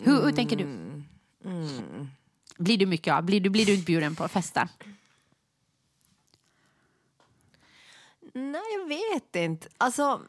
[0.00, 0.64] Hur, hur tänker du?
[0.64, 2.10] Mm.
[2.58, 3.22] Blir du mycket av?
[3.22, 4.68] Blir du, blir du inte bjuden på fester?
[8.34, 9.68] Nej, jag vet inte.
[9.78, 10.20] Alltså,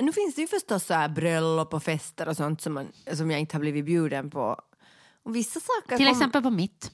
[0.00, 3.30] nu finns det ju förstås så här bröllop och fester och sånt som, man, som
[3.30, 4.60] jag inte har blivit bjuden på.
[5.22, 6.90] Och vissa saker Till exempel på mitt.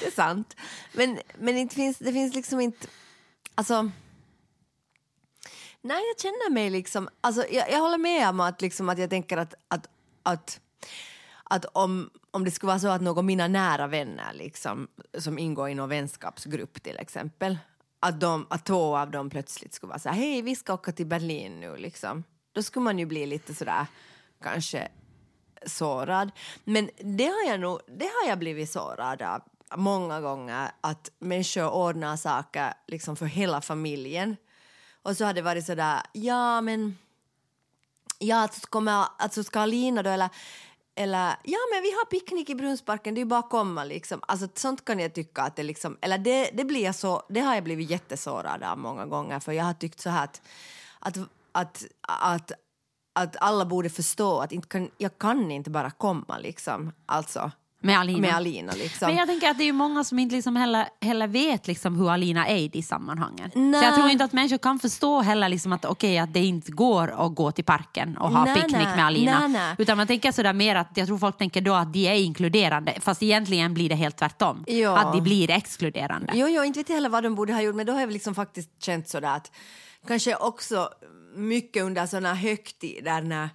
[0.00, 0.56] Det är sant.
[0.92, 2.86] Men, men det, finns, det finns liksom inte...
[3.54, 3.90] Alltså...
[5.80, 7.08] Nej, jag känner mig liksom...
[7.20, 9.88] Alltså, jag, jag håller med om att, liksom, att jag tänker att, att,
[10.22, 10.60] att,
[11.44, 15.38] att om, om det skulle vara så att någon av mina nära vänner liksom, som
[15.38, 17.58] ingår i någon vänskapsgrupp till exempel
[18.00, 20.92] att, de, att två av dem plötsligt skulle vara så här, hej vi ska åka
[20.92, 22.24] till Berlin nu liksom.
[22.52, 23.86] Då skulle man ju bli lite sådär
[24.42, 24.88] kanske
[25.66, 26.30] sårad.
[26.64, 29.42] Men det har jag nog, det har jag blivit sårad av
[29.76, 34.36] många gånger att människor ordnar saker liksom för hela familjen.
[35.02, 36.98] Och så har det varit sådär, ja men
[38.18, 40.28] ja alltså, kommer, alltså ska Alina då eller
[40.94, 44.20] eller ja men vi har picknick i Brunnsparken, det är ju bara att komma liksom.
[44.28, 47.40] Alltså sånt kan jag tycka att det liksom, eller det, det blir jag så, det
[47.40, 50.40] har jag blivit jättesårad av många gånger för jag har tyckt så här att,
[51.00, 51.18] att,
[51.52, 52.52] att, att,
[53.22, 57.50] att alla borde förstå att inte kan, jag kan inte bara komma liksom, alltså
[57.80, 58.18] Med Alina.
[58.18, 59.08] med Alina liksom.
[59.08, 62.10] Men jag tänker att det är många som inte liksom heller, heller vet liksom hur
[62.10, 63.50] Alina är i de sammanhangen.
[63.54, 63.80] Nej.
[63.80, 66.72] Så jag tror inte att människor kan förstå heller liksom att, okej, att det inte
[66.72, 68.96] går att gå till parken och ha Nej, picknick nej.
[68.96, 69.48] med Alina.
[69.48, 69.74] Nej.
[69.78, 72.94] Utan man tänker sådär mer att jag tror folk tänker då att de är inkluderande
[73.00, 74.64] fast egentligen blir det helt tvärtom.
[74.66, 74.98] Ja.
[74.98, 76.32] Att de blir exkluderande.
[76.34, 78.12] Jo, jo, inte vet jag heller vad de borde ha gjort, men då har jag
[78.12, 79.50] liksom faktiskt känt sådär att
[80.06, 80.90] kanske också
[81.34, 83.48] mycket under sådana högtider när,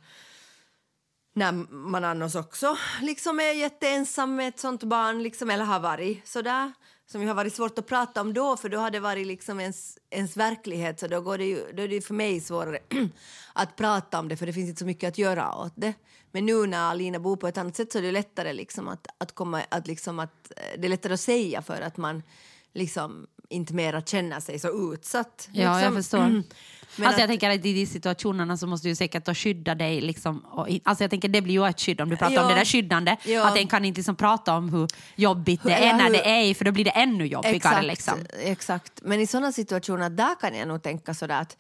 [1.34, 6.28] när man annars också liksom är jätteensam med ett sånt barn, liksom, eller har varit
[6.28, 6.74] sådär,
[7.06, 9.60] som ju har varit svårt att prata om då, för då har det varit liksom
[9.60, 12.80] ens, ens verklighet, så då, går det ju, då är det för mig svårare
[13.54, 15.94] att prata om det, för det finns inte så mycket att göra åt det.
[16.32, 19.08] Men nu när Alina bor på ett annat sätt så är det lättare liksom att,
[19.18, 22.24] att komma, att liksom att, eh, det är lättare att säga för att man
[22.74, 25.50] liksom inte mera känner sig så utsatt.
[25.52, 25.96] Ja, jag liksom.
[25.96, 26.20] förstår.
[26.96, 29.76] Men alltså jag att- tänker att i de situationerna så måste du säkert då skydda
[29.76, 30.02] dig.
[30.02, 32.44] Liksom, och, alltså jag tänker det blir ju ett skydd om du pratar Ja.
[32.44, 33.18] om det där skyddande.
[33.26, 33.48] Ja.
[33.48, 36.50] Att en kan inte liksom prata om hur jobbigt det Eller är när hur- det
[36.50, 37.56] är för då blir det ännu jobbigare.
[37.56, 38.20] Exakt, Liksom.
[38.40, 39.02] exakt.
[39.02, 41.58] Men i sådana situationer där kan jag nog tänka sådär att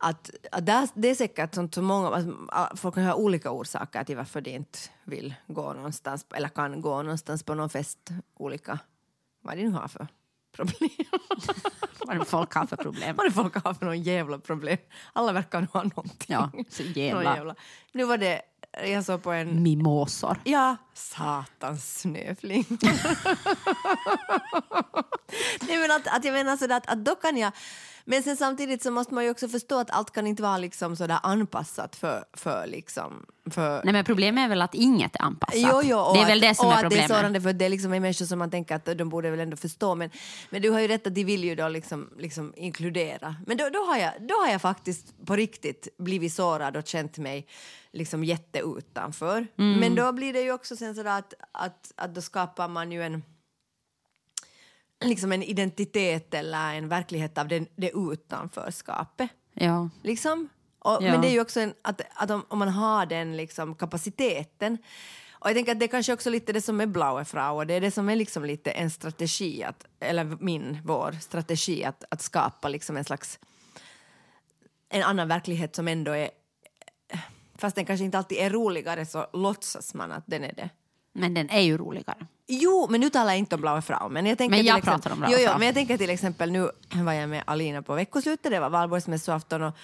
[0.00, 4.04] att, att där, det är säkert sånt som många, alltså, folk kan ha olika orsaker
[4.04, 7.98] till varför de inte vill gå någonstans eller kan gå någonstans på någon fest.
[8.36, 8.78] Olika,
[9.42, 10.06] vad det nu har för
[10.58, 10.90] problem.
[12.06, 13.16] Vad folk har för problem.
[13.16, 14.78] vad det folk har för någon jävla problem.
[15.12, 16.26] Alla verkar ha någonting.
[16.26, 17.36] Ja, så jävla.
[17.36, 17.54] Jävla.
[17.92, 18.42] Nu var det
[18.84, 19.62] jag såg på en...
[19.62, 20.40] Mimosor.
[20.44, 22.66] Ja, satans snöflingor.
[25.68, 27.52] Nej, men att, att jag menar sådär att, att då kan jag...
[28.10, 30.96] Men sen samtidigt så måste man ju också förstå att allt kan inte vara liksom
[30.96, 33.26] sådär anpassat för, för liksom...
[33.50, 35.60] För, Nej men problemet är väl att inget är anpassat.
[35.60, 37.08] Jo, jo, och det är väl att, det som och är att problemet.
[37.08, 39.30] Det är sårande för det är liksom en människa som man tänker att de borde
[39.30, 39.94] väl ändå förstå.
[39.94, 40.10] Men,
[40.50, 43.36] men du har ju rätt att de vill ju då liksom, liksom inkludera.
[43.46, 47.18] Men då, då, har jag, då har jag faktiskt på riktigt blivit sårad och känt
[47.18, 47.46] mig
[47.92, 49.46] liksom jätteutanför.
[49.58, 49.80] Mm.
[49.80, 53.02] Men då blir det ju också sen sådär att, att, att då skapar man ju
[53.02, 53.22] en
[55.04, 59.30] liksom en identitet eller en verklighet av det, det utanförskapet.
[59.54, 59.90] Ja.
[60.02, 60.48] Liksom.
[60.78, 61.00] Och, Ja.
[61.00, 64.78] Men det är ju också en, att, att om, om man har den liksom, kapaciteten
[65.40, 67.66] och jag tänker att det är kanske också lite det som är Blaue Frau och
[67.66, 72.04] det är det som är liksom lite en strategi, att, eller min, vår strategi att,
[72.10, 73.38] att skapa liksom en slags
[74.88, 76.30] en annan verklighet som ändå är
[77.56, 80.70] fast den kanske inte alltid är roligare så låtsas man att den är det.
[81.12, 82.26] Men den är ju roligare.
[82.50, 84.08] Jo, men nu talar jag inte om Blaue Frau.
[84.08, 85.58] Men jag, tänker Men jag till exempel, pratar om Blaue jo, jo, Frau.
[85.58, 89.62] men jag tänker till exempel nu var jag med Alina på veckoslutet, det var valborgsmässoafton
[89.62, 89.74] och,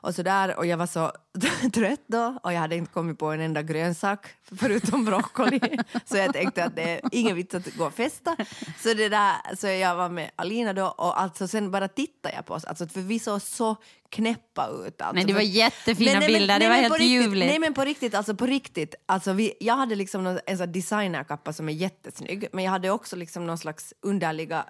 [0.00, 1.12] och sådär och jag var så
[1.72, 4.26] trött då och jag hade inte kommit på en enda grönsak
[4.56, 5.60] förutom broccoli
[6.04, 8.36] så jag tänkte att det är ingen vits att gå och festa.
[8.78, 12.46] Så, det där, så jag var med Alina då och alltså sen bara tittade jag
[12.46, 13.76] på oss, alltså, för vi såg så
[14.10, 15.00] knäppa ut.
[15.00, 17.50] Alltså, Men det var jättefina nej, bilder, det var men helt ljuvligt.
[17.50, 18.94] Nej men på riktigt, alltså på riktigt.
[19.06, 21.72] Alltså vi, jag hade liksom en sån designerkappa som är
[22.08, 24.64] jättesnygg men jag hade också liksom någon slags underliga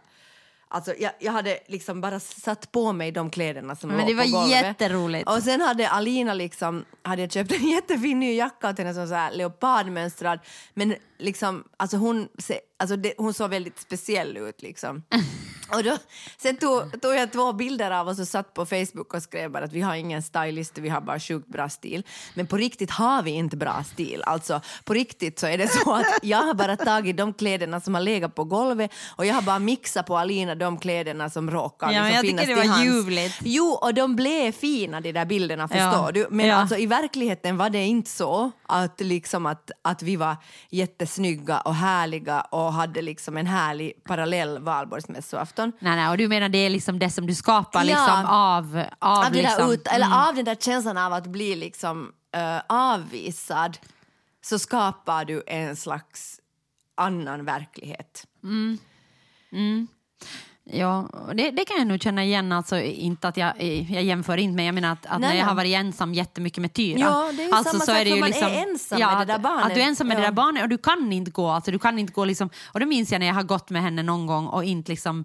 [0.71, 4.15] Alltså jag, jag hade liksom bara satt på mig de kläderna som Men låg det
[4.15, 4.51] var på golvet.
[4.51, 5.29] jätteroligt.
[5.29, 9.09] Och sen hade Alina liksom, hade jag köpt en jättefin ny jacka åt henne som
[9.09, 10.39] så här leopardmönstrad.
[10.75, 15.03] Men liksom, alltså hon, se, alltså det, hon såg väldigt speciell ut liksom.
[15.73, 15.97] Och då,
[16.39, 19.65] sen tog, tog jag två bilder av oss och satt på Facebook och skrev bara
[19.65, 22.03] att vi har ingen stylist, vi har bara sjukt bra stil.
[22.35, 24.23] Men på riktigt har vi inte bra stil.
[24.27, 27.95] Alltså på riktigt så är det så att jag har bara tagit de kläderna som
[27.95, 31.87] har legat på golvet och jag har bara mixat på Alina de kläderna som råkar
[31.93, 33.39] Ja, liksom jag finnas tycker det var ljuvligt.
[33.45, 36.11] Jo, och de blev fina de där bilderna förstår Ja.
[36.13, 36.27] du.
[36.31, 36.55] Men Ja.
[36.55, 40.37] alltså i verkligheten var det inte så att, liksom att, att vi var
[40.71, 45.58] jättesnygga och härliga och hade liksom en härlig parallell valborgsmässoafton.
[45.65, 47.85] Nej, nej, och du menar det är liksom det som du skapar Ja.
[47.85, 48.85] liksom av...
[48.99, 53.79] Av, Av, liksom, ut, eller av den där känslan av att bli liksom eh, avvisad
[54.45, 56.41] så skapar du en slags
[56.95, 58.27] annan verklighet.
[60.73, 62.53] Ja, det, det kan jag nog känna igen.
[62.53, 65.35] Alltså, inte att jag, jag jämför inte, men jag menar att, att Nej, när jag
[65.35, 65.45] nej.
[65.49, 66.99] har varit ensam jättemycket med Tyra.
[66.99, 68.99] Ja, det är ju alltså, samma så sak, är det ju man liksom, är ensam
[69.01, 69.67] ja, med det där att- barnet.
[69.67, 70.21] Att du är ensam med Ja.
[70.21, 71.49] det där barnet och du kan inte gå.
[71.49, 73.83] Alltså, du kan inte gå liksom, och det minns jag när jag har gått med
[73.83, 75.25] henne någon gång och inte liksom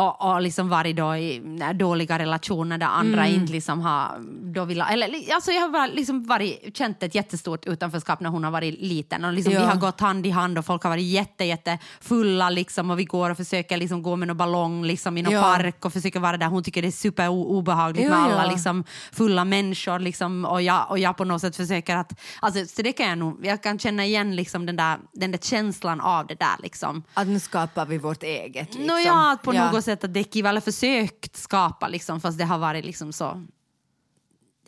[0.00, 1.42] och, och liksom varit då i
[1.74, 3.40] dåliga relationer där andra Mm.
[3.40, 4.18] inte liksom har...
[4.54, 8.50] Då vill, eller, alltså jag har liksom varit, känt ett jättestort utanförskap när hon har
[8.50, 9.24] varit liten.
[9.24, 9.60] Och liksom Ja.
[9.60, 12.98] Vi har gått hand i hand och folk har varit jätte, jätte fulla liksom, och
[12.98, 15.42] vi går och försöker liksom gå med någon ballong liksom, i någon Ja.
[15.42, 16.46] park och försöker vara där.
[16.46, 18.50] Hon tycker det är super o- obehagligt Ja, med alla ja.
[18.50, 22.12] liksom, fulla människor liksom, och, jag, och jag på något sätt försöker att...
[22.40, 23.46] Alltså, så det kan jag nog...
[23.46, 26.56] Jag kan känna igen liksom, den, där, den där känslan av det där.
[26.62, 27.02] Liksom.
[27.14, 28.74] Att nu skapar vi vårt eget.
[28.74, 29.36] Liksom.
[29.42, 29.72] På Ja.
[29.72, 33.12] något sätt att det är kiva, eller försökt skapa, liksom, fast det har varit liksom
[33.12, 33.46] så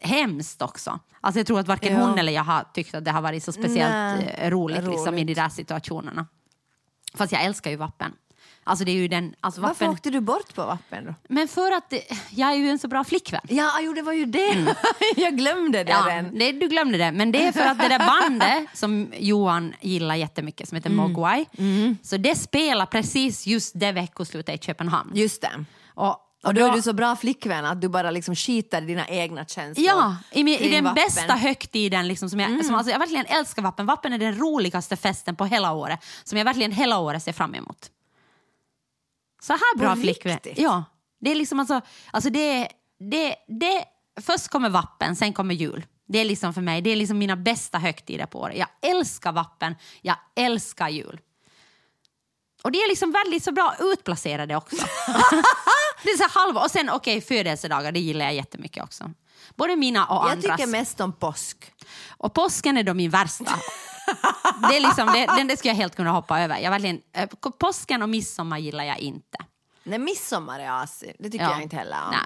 [0.00, 1.00] hemskt också.
[1.20, 2.06] Alltså jag tror att varken Ja.
[2.06, 3.92] hon eller jag har tyckt att det har varit så speciellt
[4.24, 5.26] Nej, eh, roligt, Liksom, i roligt.
[5.26, 6.26] de där situationerna.
[7.14, 8.12] Fast jag älskar ju vappen.
[8.64, 9.88] Alltså det är ju den, alltså Varför vappen.
[9.90, 11.14] åkte du bort på vappen då?
[11.28, 13.40] Men för att det, jag är ju en så bra flickvän.
[13.48, 14.74] Ja, jo, det var ju det.
[15.16, 16.08] jag glömde det Mm.
[16.08, 16.38] Ja, redan.
[16.38, 17.12] det, du glömde det.
[17.12, 21.04] Men det är för att det där bandet som Johan gillar jättemycket, som heter Mm.
[21.12, 21.46] Mogwai,
[22.02, 25.10] så det spelar precis just det veckoslutet i Köpenhamn.
[25.14, 25.64] Just det.
[25.94, 29.08] Och, Och då är du så bra flickvän att du bara liksom skiter i dina
[29.08, 29.86] egna känslor.
[29.86, 31.02] Ja, i, min, i den vappen.
[31.06, 32.08] bästa högtiden.
[32.08, 33.86] Liksom, som jag, som, alltså, jag verkligen älskar vappen.
[33.86, 36.00] Vappen är den roligaste festen på hela året.
[36.24, 37.90] Som jag verkligen hela året ser fram emot.
[39.42, 40.38] Så här bra flickvän.
[40.56, 40.84] Ja.
[41.20, 43.84] Det är liksom alltså, alltså det, det, det,
[44.20, 45.86] först kommer vappen, sen kommer jul.
[46.08, 48.58] Det är liksom för mig, det är liksom mina bästa högtider på året.
[48.58, 51.20] Jag älskar vappen, jag älskar jul.
[52.62, 54.76] Och det är liksom väldigt så bra utplacerade också.
[56.02, 59.10] det är så halva, och sen okej, födelsedagar, det gillar jag jättemycket också.
[59.56, 60.56] Både mina och Jag andras.
[60.56, 61.72] tycker mest om påsk.
[62.18, 63.44] Och påsken är då min värsta.
[64.68, 66.58] det är liksom, det, den det ska jag helt kunna hoppa över.
[66.58, 67.28] Jag verkligen, eh,
[67.58, 69.38] påsken och midsommar gillar jag inte.
[69.84, 71.16] Nej, midsommar är asig.
[71.18, 72.10] Det tycker jag inte heller om.
[72.10, 72.20] Nej.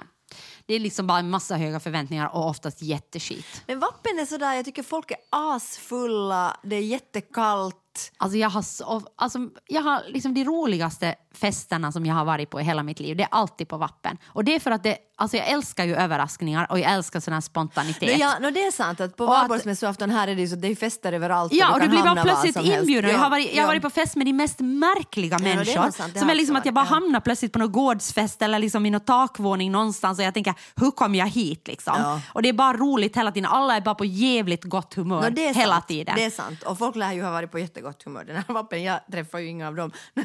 [0.67, 3.63] Det är liksom bara en massa höga förväntningar och oftast jätteskit.
[3.67, 7.75] Men Vappen är sådär, jag tycker folk är asfulla, det är jättekallt.
[8.17, 12.49] Alltså jag har, så, alltså jag har liksom de roligaste festerna som jag har varit
[12.49, 14.17] på i hela mitt liv, det är alltid på Vappen.
[14.27, 17.33] Och det är för att det, alltså jag älskar ju överraskningar och jag älskar sån
[17.33, 18.17] här spontanitet.
[18.17, 20.55] No, ja, no, det är sant att på Och valborgsmässoafton här är det ju så
[20.55, 23.11] det är fester överallt Ja, och du kan blir bara plötsligt inbjuden.
[23.11, 23.67] Jag har varit, jag har ja.
[23.67, 25.83] varit på fest med de mest märkliga är människor.
[25.83, 26.89] nog sant, det som är liksom att jag bara ja.
[26.89, 30.91] hamnar plötsligt på någon gårdsfest eller liksom i någon takvåning någonstans och jag tänker, hur
[30.91, 31.93] kom jag hit liksom?
[31.97, 32.21] Ja.
[32.33, 33.51] Och det är bara roligt hela tiden.
[33.51, 35.87] Alla är bara på jävligt gott humör No, hela sant.
[35.87, 36.15] tiden.
[36.15, 36.63] Det är sant.
[36.63, 38.23] Och folk lär ju ha varit på jättegott humör.
[38.23, 39.91] Den här vapen, jag träffar ju inga av dem.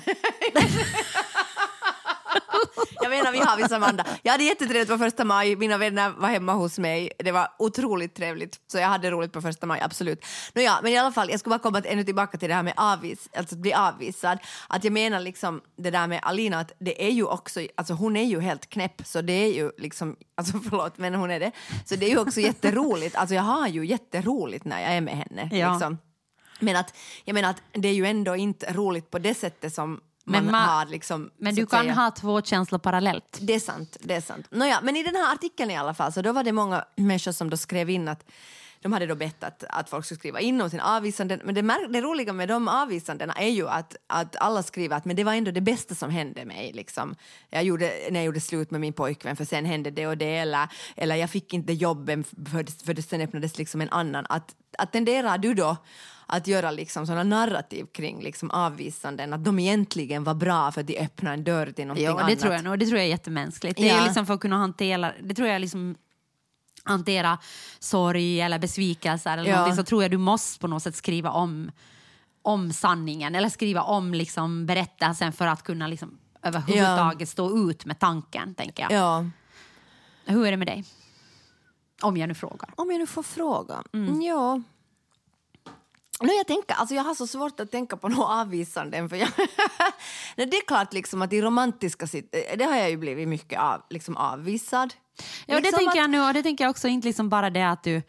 [3.01, 4.05] jag menar, vi har vissa Amanda.
[4.23, 5.57] Jag hade jättetrevligt på första maj.
[5.57, 7.12] Mina vänner var hemma hos mig.
[7.18, 8.61] Det var otroligt trevligt.
[8.66, 10.27] Så jag hade roligt på första maj, absolut.
[10.55, 12.62] Nå ja, men i alla fall, jag skulle bara komma ännu tillbaka till det här
[12.62, 14.38] med avvis, alltså att bli avvisad.
[14.68, 18.16] Att jag menar liksom det där med Alina, att det är ju också, alltså hon
[18.16, 21.53] är ju helt knäpp, så det är ju liksom, alltså förlåt, men hon är det.
[21.85, 23.16] Så det är ju också jätteroligt.
[23.16, 25.49] Alltså jag har ju jätteroligt när jag är med henne.
[25.53, 25.73] Ja.
[25.73, 25.99] Liksom.
[26.61, 30.01] Men att, jag menar att det är ju ändå inte roligt på det sättet som
[30.25, 31.31] man, Men man- har liksom...
[31.39, 31.95] Men du kan säga.
[31.95, 33.39] ha två känslor parallellt.
[33.41, 33.97] Det är sant.
[34.01, 34.47] Det är sant.
[34.51, 37.33] Nåja, men i den här artikeln i alla fall så då var det många människor
[37.33, 38.25] som då skrev in att
[38.83, 41.40] de hade då bett att, att folk skulle skriva in om sin avvisanden.
[41.45, 45.16] Men det, det roliga med de avvisandena är ju att, att alla skriver att men
[45.16, 46.73] det var ändå det bästa som hände mig.
[46.75, 47.14] Liksom.
[47.51, 50.37] Jag gjorde, när jag gjorde slut med min pojkvän för sen hände det och det
[50.37, 54.27] eller, eller jag fick inte jobben för, för sen öppnades liksom en annan.
[54.29, 55.77] Att, att tenderar du då
[56.27, 60.87] att göra liksom såna narrativ kring liksom avvisanden, att de egentligen var bra för att
[60.87, 62.38] de öppnade en dörr till någonting Ja, det annat.
[62.40, 62.79] tror jag nog.
[62.79, 63.77] Det tror jag är jättemänskligt.
[63.77, 64.05] Det är Ja.
[64.05, 65.95] liksom för att kunna hantera, det tror jag liksom
[66.85, 67.38] hantera
[67.79, 69.77] sorg eller besvikelser eller Ja.
[69.77, 71.71] så tror jag du måste på något sätt skriva om,
[72.42, 77.99] om sanningen eller skriva om liksom berättelsen för att kunna liksom överhuvudtaget stå ut med
[77.99, 78.92] tanken, tänker jag.
[78.92, 79.27] Ja.
[80.25, 80.85] Hur är det med dig?
[82.03, 82.71] Om jag nu frågar.
[82.77, 83.83] Om jag nu får fråga.
[83.92, 84.23] Mm.
[84.23, 84.62] Ja.
[86.23, 89.09] Nu jag tänker, alltså jag har så svårt att tänka på något avvisande.
[89.09, 89.29] För jag
[90.37, 92.07] Nej, det är klart liksom att i romantiska
[92.57, 94.95] det har jag ju blivit mycket av, liksom avvisad.
[95.47, 97.51] Ja, det Liksom tänker att- jag nu och det tänker jag också inte liksom bara
[97.51, 98.03] det att du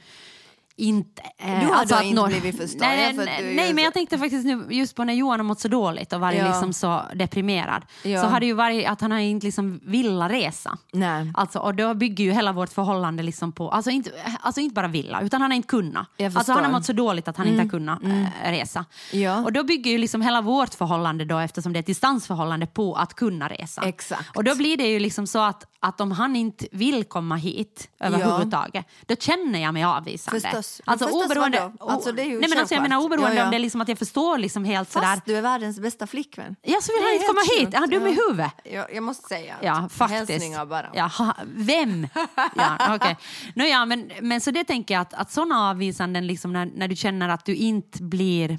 [0.78, 1.22] inte...
[1.38, 4.18] eh, Du har alltså inte blivit förstådd, Nej, ja, för nej, nej men jag tänkte
[4.18, 6.48] faktiskt nu just på när Johan har mått så dåligt och varit Ja.
[6.48, 7.86] liksom så deprimerad.
[8.04, 8.22] Ja.
[8.22, 10.78] Så har det ju varit att han har inte liksom vilja resa.
[10.94, 11.32] Nej.
[11.36, 14.88] Alltså, och då bygger ju hela vårt förhållande liksom på, alltså inte, alltså inte bara
[14.88, 16.08] vilja, utan han har inte kunnat.
[16.20, 16.54] Alltså förstår.
[16.54, 18.86] han har mått så dåligt att han inte har kunnat eh, resa.
[19.12, 19.44] Ja.
[19.44, 22.96] Och då bygger ju liksom hela vårt förhållande då, eftersom det är ett distansförhållande, på
[22.96, 23.82] att kunna resa.
[23.82, 24.38] Exakt.
[24.38, 27.90] Och då blir det ju liksom så att, att om han inte vill komma hit
[28.00, 30.40] överhuvudtaget, då känner jag mig avvisande.
[30.42, 30.63] Förstås.
[30.86, 31.92] Men Alltså oberoende, vadå?
[31.92, 33.46] Alltså, det är ju nej, men alltså, jag menar oberoende Ja, ja.
[33.46, 35.08] om det är liksom att jag förstår liksom helt sådär.
[35.08, 36.56] Fast du är världens bästa flickvän.
[36.62, 37.66] Ja, så vill Det han inte komma helt hit.
[37.66, 37.74] sjukt.
[37.76, 38.52] Är han dum i huvudet?
[38.74, 39.56] Ja, jag måste säga.
[39.62, 40.30] Ja, faktiskt.
[40.30, 40.90] Hälsningar bara.
[40.94, 42.08] Ja, ha, vem?
[42.56, 43.16] Ja, okay.
[43.56, 46.88] no, ja, men, men så det tänker jag att, att sådana avvisanden, liksom när, när
[46.88, 48.58] du känner att du inte blir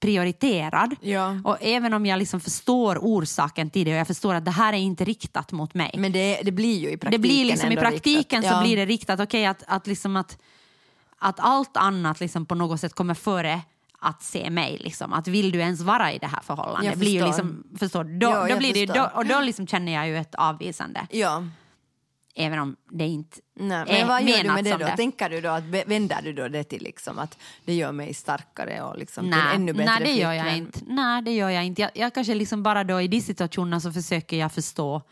[0.00, 0.96] prioriterad.
[1.00, 1.36] Ja.
[1.44, 4.72] Och även om jag liksom förstår orsaken till det och jag förstår att det här
[4.72, 5.94] är inte riktat mot mig.
[5.98, 8.44] Men det, det blir ju i det praktiken blir liksom i praktiken riktat.
[8.44, 8.62] så Ja.
[8.62, 9.20] blir det riktat.
[9.20, 10.38] Okej, att, att, liksom att,
[11.20, 13.60] att allt annat liksom på något sätt kommer före
[13.98, 14.78] att se mig.
[14.80, 15.12] Liksom.
[15.12, 16.96] Att vill du ens vara i det här förhållandet?
[16.96, 18.04] Blir ju liksom, förstår?
[18.04, 21.06] Då, Ja, det, och då liksom känner jag ju ett avvisande.
[21.10, 21.44] Ja.
[22.34, 24.86] Även om det inte Nej, är men vad gör du med det då?
[24.96, 28.82] Tänker du då att vänder du då det till liksom att det gör mig starkare
[28.82, 30.66] och liksom Nej, ännu bättre nej, det gör jag flickvän?
[30.66, 30.80] inte.
[30.86, 31.82] Nej, det gör jag inte.
[31.82, 35.02] Jag, jag kanske liksom bara då i de situationerna så försöker jag förstå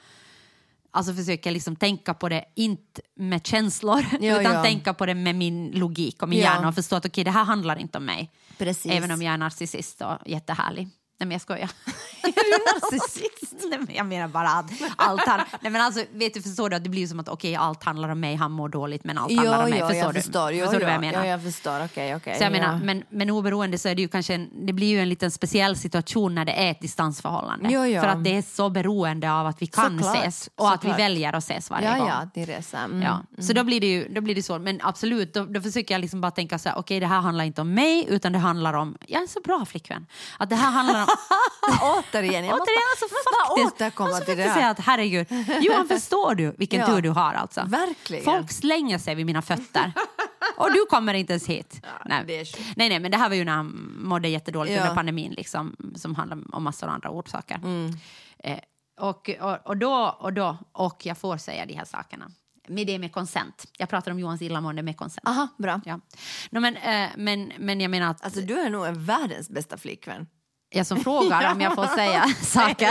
[0.91, 4.63] Alltså försöker liksom tänka på det, inte med känslor, Ja, utan ja.
[4.63, 6.45] tänka på det med min logik och min Ja.
[6.45, 8.31] hjärna och förstå att okej, det här handlar inte om mig.
[8.59, 8.93] Precis.
[8.93, 10.89] Även om jag är narcissist och jättehärlig.
[11.19, 11.71] Nej men jag skojar.
[12.23, 13.71] Är?
[13.71, 16.77] Nej, men jag menar bara att allt han, nej men alltså, vet du, förstår du
[16.77, 19.37] att det blir som att okej, allt handlar om mig, han mår dåligt men allt
[19.37, 19.79] handlar om mig.
[19.81, 20.23] jo, förstår jag du?
[20.23, 20.53] förstår.
[20.53, 21.25] Jo, förstår du vad jag jo, menar?
[21.25, 21.85] Ja, jag förstår.
[21.85, 22.35] Okej, okej.
[22.39, 22.61] Så jag ja.
[22.61, 25.31] menar, men, men oberoende så är det ju kanske en, det blir ju en liten
[25.31, 27.69] speciell situation när det är ett distansförhållande.
[27.73, 28.01] Jo, jo.
[28.01, 30.79] För att det är så beroende av att vi kan Såklart, ses och att vi
[30.79, 30.99] såklart.
[30.99, 32.09] väljer att ses varje Ja, gång.
[32.09, 32.85] ja, att ni reser.
[32.85, 33.03] Mm.
[33.03, 34.59] Ja, så då blir det ju då blir det så.
[34.59, 37.45] Men absolut, då, då försöker jag liksom bara tänka så här, okej det här handlar
[37.45, 40.07] inte om mig utan det handlar om, jag är så bra flickvän.
[40.39, 41.08] Att det här handlar
[41.83, 44.61] Återigen, jag måste, återigen alltså måste bara faktiskt, återkomma måste till det faktiskt här.
[44.61, 45.27] säga att herregud,
[45.65, 46.87] Johan förstår du vilken Ja.
[46.87, 47.65] tur du har alltså.
[47.67, 48.25] Verkligen.
[48.25, 49.93] Folk slänger sig vid mina fötter.
[50.57, 51.81] Och du kommer inte ens hit.
[52.05, 52.25] nej.
[52.27, 52.77] det är sjukt.
[52.77, 54.81] nej, nej, men det här var ju när han mådde jättedåligt Ja.
[54.83, 57.55] under pandemin liksom, som handlar om massor av andra orsaker.
[57.55, 57.93] Mm.
[58.39, 58.59] Eh,
[59.01, 62.31] och, och, och då, och då, och jag får säga de här sakerna.
[62.69, 63.65] Med det med konsent.
[63.79, 65.29] Jag pratar om Johans illamående med konsent.
[65.29, 65.81] Aha, bra.
[65.85, 66.01] Ja.
[66.51, 68.25] No, men, eh, men, men jag menar att...
[68.25, 70.27] Alltså du är nog en världens bästa flickvän.
[70.71, 72.91] Jag som frågar om jag får säga saker.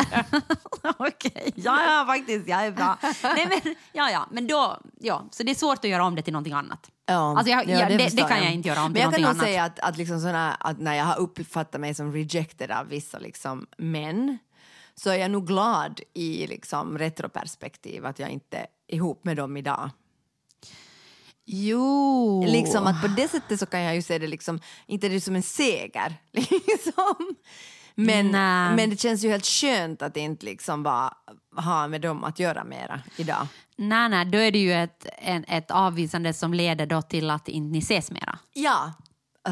[0.98, 2.98] Okej, ja, ja, faktiskt, jag är bra.
[3.24, 6.22] Nej, men, ja, ja, men då, ja, så det är svårt att göra om det
[6.22, 6.90] till någonting annat.
[7.06, 9.02] Ja, Alltså jag, ja, jag, det, det förstår kan jag inte göra om Men till
[9.02, 9.44] jag kan nog annat.
[9.44, 13.20] säga att, att, liksom såna, att när jag har uppfattat mig som rejected av vissa
[13.20, 14.38] liksom, män
[14.96, 19.58] så är jag nog glad i liksom, retroperspektiv att jag inte är ihop med dem
[19.58, 19.90] idag.
[21.50, 22.44] Jo.
[22.48, 25.36] Liksom att på det sättet så kan jag ju se det liksom, inte det som
[25.36, 26.16] en seger.
[26.32, 27.36] Liksom.
[27.96, 28.76] Men, Nej.
[28.76, 31.14] men det känns ju helt skönt att inte liksom bara
[31.56, 33.48] ha med dem att göra mera idag.
[33.76, 37.48] Nej, nej, då är det ju ett, en, ett avvisande som leder då till att
[37.48, 38.40] inte ni ses mera.
[38.54, 38.94] Ja,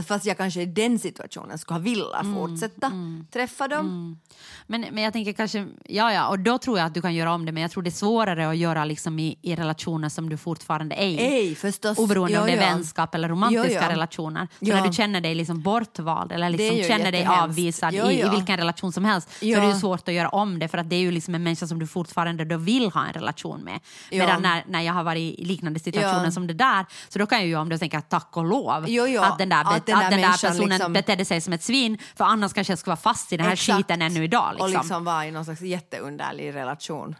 [0.03, 2.91] fast jag kanske i den situationen skulle ha velat Mm, fortsätta
[3.33, 4.19] träffa dem.
[4.67, 7.33] Men, men jag tänker kanske, ja ja, och då tror jag att du kan göra
[7.33, 10.29] om det, men jag tror det är svårare att göra liksom i, i relationer som
[10.29, 11.17] du fortfarande är i.
[11.17, 11.97] Ej, förstås.
[11.97, 12.75] Oberoende Jo, om det är ja.
[12.75, 13.89] vänskap eller romantiska Jo, ja.
[13.89, 14.47] relationer.
[14.59, 14.75] Så Ja.
[14.75, 18.57] när du känner dig liksom bortvald eller liksom känner dig avvisad Jo, i, i vilken
[18.57, 20.95] relation som helst så är det ju svårt att göra om det för att det
[20.95, 23.79] är ju liksom en människa som du fortfarande då vill ha en relation med.
[24.11, 27.39] Medan när, när jag har varit i liknande situationer som det där så då kan
[27.39, 28.85] jag ju om det tänka tack och lov
[29.21, 29.63] att den där,
[29.93, 32.53] Att den där att den där personen liksom- betedde sig som ett svin för annars
[32.53, 33.77] kanske jag skulle vara fast i den här Exakt.
[33.77, 34.49] skiten ännu idag.
[34.51, 34.65] Liksom.
[34.65, 37.15] Och liksom vara i någon slags jätteunderlig relation.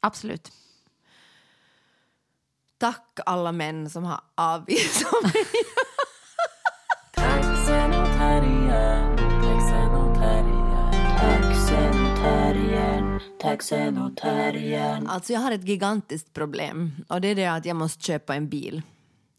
[0.00, 0.52] Absolut.
[2.78, 5.44] Tack alla män som har avvisat mig.
[15.08, 18.48] Alltså jag har ett gigantiskt problem och det är det att jag måste köpa en
[18.48, 18.82] bil.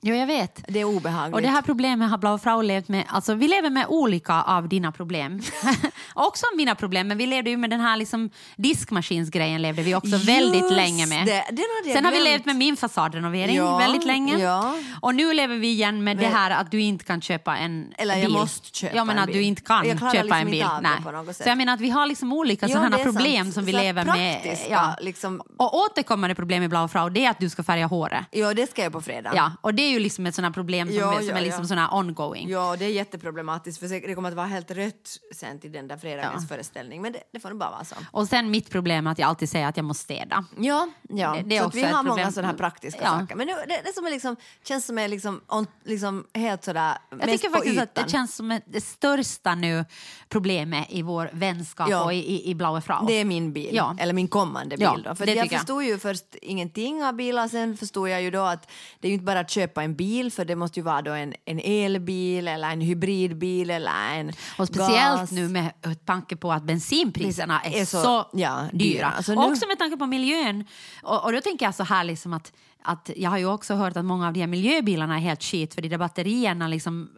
[0.01, 0.63] Jo, jag vet.
[0.67, 1.35] Det är obehagligt.
[1.35, 4.69] Och det här problemet har Blau Frau levt med, alltså vi lever med olika av
[4.69, 5.41] dina problem.
[6.13, 10.17] också mina problem, men vi levde ju med den här liksom diskmaskinsgrejen levde vi också
[10.17, 11.25] väldigt Just länge med.
[11.25, 14.37] det, den hade jag Sen har vi levt med min fasadrenovering Ja, väldigt länge.
[14.39, 14.75] ja.
[15.01, 17.93] Och nu lever vi igen med det Men- här att du inte kan köpa en
[17.97, 18.23] Eller bil.
[18.23, 20.59] jag måste köpa ja, men en att du inte kan köpa liksom en bil.
[20.59, 21.33] det Nej.
[21.33, 23.53] Så jag menar att vi har liksom olika Ja, sådana det problem sant.
[23.53, 24.41] som vi Så lever med.
[24.43, 28.25] praktiska, liksom- Och återkommande problem i Blau Frau det är att du ska färga håret.
[28.31, 29.31] Ja, det ska jag på fredag.
[29.35, 31.61] Ja, och det är ju liksom ett sådant problem som, Ja, som ja, är liksom
[31.69, 31.88] ja.
[31.89, 32.49] sån ongoing.
[32.49, 35.97] Ja, det är jätteproblematiskt för det kommer att vara helt rött sen till den där
[35.97, 37.01] fredagens föreställning.
[37.01, 37.95] Men det, det får nog bara vara så.
[38.11, 40.45] Och sen mitt problem är att jag alltid säger att jag måste städa.
[40.57, 41.33] Ja, ja.
[41.35, 42.05] Det- det är så också vi har problem.
[42.17, 43.19] många sådana här praktiska Ja.
[43.19, 43.35] saker.
[43.35, 44.35] Men nu, det, det som är liksom,
[44.67, 48.59] känns som är liksom, on, liksom helt sådär Jag tycker faktiskt att det känns som
[48.65, 49.85] det största nu
[50.29, 52.03] problemet i vår vänskap Ja.
[52.03, 53.05] och i, i, i Blaue Frau.
[53.07, 53.95] Det är min bil, Ja.
[53.99, 54.83] eller min kommande bil.
[54.83, 55.15] Ja, då.
[55.15, 55.49] För det jag.
[55.49, 58.69] förstod ju först ingenting av bilar, sen förstod jag ju då att
[58.99, 61.11] det är ju inte bara att köpa en bil, för det måste ju vara då
[61.11, 65.32] en, en elbil eller en hybridbil eller en Och speciellt gas.
[65.32, 65.71] nu med
[66.05, 68.93] tanke på att bensinpriserna är, Är så- så, ja, dyra.
[68.93, 69.05] dyra.
[69.09, 70.65] Alltså nu- Och också med tanke på miljön.
[71.03, 72.53] Och, och då tänker jag så här liksom att,
[72.84, 75.73] att jag har ju också hört att många av de här miljöbilarna är helt skit
[75.73, 77.09] för de där batterierna liksom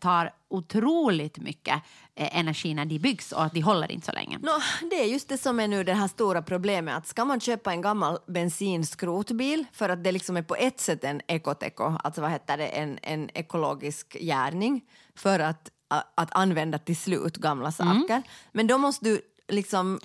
[0.00, 1.80] tar otroligt mycket eh,
[2.16, 4.38] energi när de byggs och att de håller inte så länge.
[4.42, 4.58] Nå,
[4.90, 6.96] det är just det som är nu det här stora problemet.
[6.96, 11.04] Att ska man köpa en gammal bensinskrotbil för att det liksom är på ett sätt
[11.04, 14.80] en ekoteko, alltså vad heter det, en, en ekologisk gärning
[15.16, 15.70] för att,
[16.14, 18.22] att använda till slut gamla saker.
[18.52, 19.20] Men då måste du
[19.52, 20.00] liksom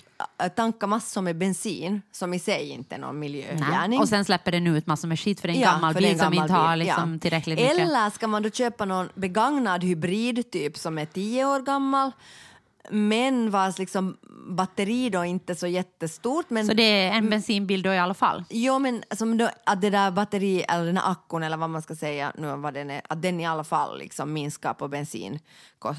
[0.56, 4.00] tanka massor med bensin som i sig inte är någon miljögärning.
[4.00, 6.18] Och sen släpper den ut massor med skit för en Ja, gammal för bil en
[6.20, 7.20] som gammal inte har liksom ja.
[7.20, 7.80] tillräckligt mycket.
[7.80, 12.12] Eller ska man då köpa någon begagnad hybrid typ som är tio år gammal
[12.90, 14.18] men vars liksom
[14.50, 16.50] batteri då inte så jättestort.
[16.50, 18.44] Men Så det är en bensinbil då i alla fall?
[18.50, 21.82] Jo, men som då, att det där batteri, eller den här akkun eller vad man
[21.82, 25.40] ska säga nu vad den är, att den i alla fall liksom minskar på bensin,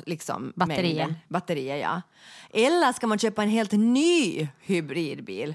[0.07, 1.15] liksom Batterier.
[1.29, 2.03] Batterier, ja.
[2.51, 5.55] Eller ska man köpa en helt ny hybridbil?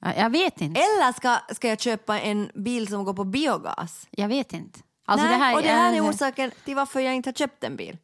[0.00, 0.80] Ja, Jag vet inte.
[0.80, 4.06] Eller ska, ska jag köpa en bil som går på biogas?
[4.10, 4.78] Jag vet inte.
[5.04, 7.64] Alltså Nej, det här, och det här är orsaken till varför jag inte har köpt
[7.64, 7.98] en bil.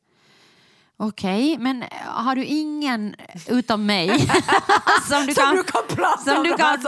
[1.01, 3.15] Okej, men har du ingen
[3.49, 4.09] utom mig
[5.09, 6.83] som du Som kan, du kan prata som om du kan,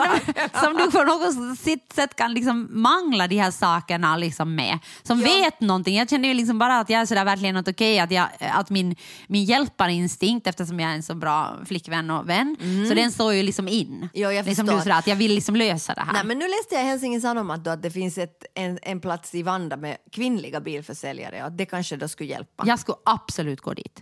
[0.64, 1.58] som du på något
[1.94, 4.78] sätt kan liksom mangla de här sakerna liksom med?
[5.02, 5.24] Som Ja.
[5.26, 5.96] vet någonting.
[5.96, 8.70] Jag känner ju liksom bara att jag är sådär verkligen att okej att, jag, att
[8.70, 8.96] min,
[9.26, 12.56] min hjälparinstinkt eftersom jag är en så bra flickvän och vän
[12.88, 13.96] så den står ju liksom in.
[13.96, 14.08] Mm.
[14.12, 16.12] Ja, jag liksom du sådär att jag vill liksom lösa det här.
[16.12, 19.00] Nej, men nu läste jag i Helsingin Sanomat då att det finns ett, en, en
[19.00, 22.64] plats i Vanda med kvinnliga bilförsäljare och att det kanske då skulle hjälpa.
[22.66, 23.99] Jag skulle absolut gå dit.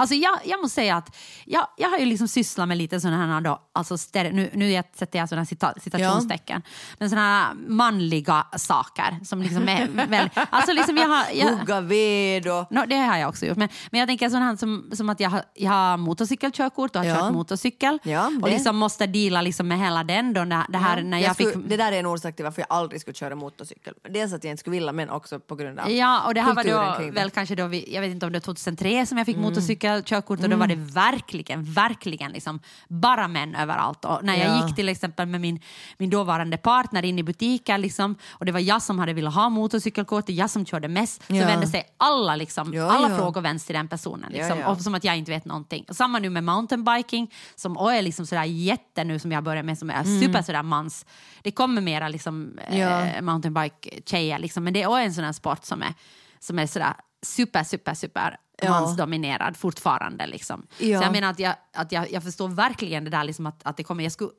[0.00, 3.34] Alltså jag, jag måste säga att jag, jag har ju liksom sysslat med lite sådana
[3.34, 6.62] här, då, alltså stere, nu, nu jag- sätter jag sådana cita, citationstecken,
[6.98, 11.80] men sådana här manliga saker som liksom är väl, alltså liksom jag har, jag, Hugga
[11.80, 12.66] ved och...
[12.72, 13.56] No, det har jag också gjort.
[13.56, 17.02] Men, men jag tänker sån här som, som att jag har, jag har motorcykelkörkort och
[17.02, 17.16] har Ja.
[17.20, 17.98] kört motorcykel.
[18.02, 20.32] Ja, och liksom måste deala liksom med hela den.
[20.34, 22.76] Då, det, här, när jag, skulle, fick, Det där är en orsak till varför jag
[22.76, 23.94] aldrig skulle köra motorcykel.
[24.10, 26.54] Dels att jag inte skulle vilja men också på grund av Ja, och det här
[26.54, 26.64] var
[27.04, 29.36] då väl kanske då, vi, jag vet inte om det var 2003 som jag fick
[29.36, 34.04] motorcykel motorcykelkörkort och då var det verkligen, verkligen liksom bara män överallt.
[34.04, 34.66] Och när jag Ja.
[34.66, 35.60] gick till exempel med min,
[35.98, 39.48] min dåvarande partner in i butiken liksom, och det var jag som hade velat ha
[39.48, 41.46] motorcykelkort, och jag som körde mest, så Ja.
[41.46, 44.32] vände sig alla, liksom, Ja, alla frågor vänds till den personen.
[44.32, 44.58] Liksom.
[44.62, 45.84] Och som att jag inte vet någonting.
[45.88, 49.62] Och samma nu med mountainbiking som också är liksom sådär jätte nu som jag börjar
[49.62, 51.06] med som är super sådär mans.
[51.42, 53.08] Det kommer mera liksom, Mm.
[53.16, 55.94] Eh, mountainbike-tjejer liksom, men det är också en sån här sport som är,
[56.38, 58.70] som är sådär super, super, super Ja.
[58.70, 60.26] mansdominerad fortfarande.
[60.26, 60.66] Liksom.
[60.78, 60.98] Ja.
[60.98, 63.76] Så jag menar att, jag, att jag, jag förstår verkligen det där liksom att, att
[63.76, 64.30] det kommer, jag skulle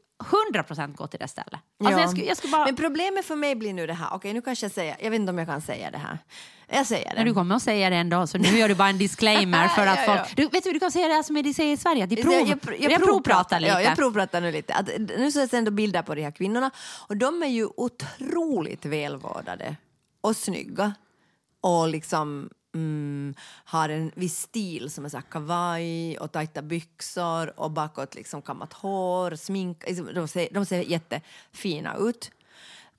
[0.53, 1.53] 100% gå till det stället.
[1.53, 2.01] Alltså Ja.
[2.01, 4.41] jag, skulle, jag skulle bara, Men problemet för mig blir nu det här, okej nu
[4.41, 6.17] kanske jag säger, jag vet inte om jag kan säga det här.
[6.73, 7.15] Jag säger det.
[7.15, 9.88] men du kommer att säga det ändå, så nu gör du bara en disclaimer för
[9.88, 10.19] att Ja, folk...
[10.19, 10.34] ja.
[10.36, 12.34] Du, vet du, du kan säga det här som de säger i Sverige, de prov,
[12.34, 13.73] jag, jag, jag, jag, provpratar lite.
[13.73, 14.73] Ja, jag provpratar nu lite.
[14.73, 16.71] Att, nu jag ändå bilder på de här kvinnorna
[17.07, 19.75] och de är ju otroligt välvårdade
[20.21, 20.93] och snygga
[21.61, 23.34] och liksom mm,
[23.65, 28.41] har en viss stil som är så här kavaj och tajta byxor och bakåt liksom
[28.41, 29.84] kammat hår, smink.
[29.88, 32.32] Liksom, de ser, de ser jättefina ut.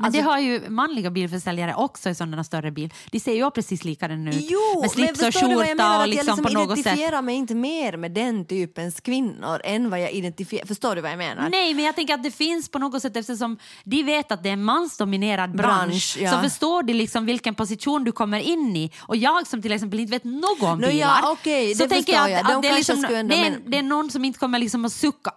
[0.03, 2.92] Alltså- det har ju manliga bilförsäljare också i sådana större bil.
[3.11, 4.36] De ser ju precis likadana ut.
[4.50, 6.86] Jo, med slips men och jag skjorta och liksom, jag liksom på något sätt.
[6.86, 10.66] identifierar mig inte mer med den typens kvinnor än vad jag identifierar...
[10.66, 11.48] Förstår du vad jag menar?
[11.50, 14.48] Nej, men jag tänker att det finns på något sätt eftersom de vet att det
[14.48, 16.30] är en mansdominerad bransch, Bransch, ja.
[16.32, 18.90] så förstår de liksom vilken position du kommer in i.
[19.00, 22.12] Och jag som till exempel inte vet något om bilar, ja, okej, så det tänker
[22.12, 22.40] jag jag.
[22.40, 24.59] att, att det, är liksom, ändå- det, är, men- det är någon som inte kommer
[24.59, 25.30] liksom att sucka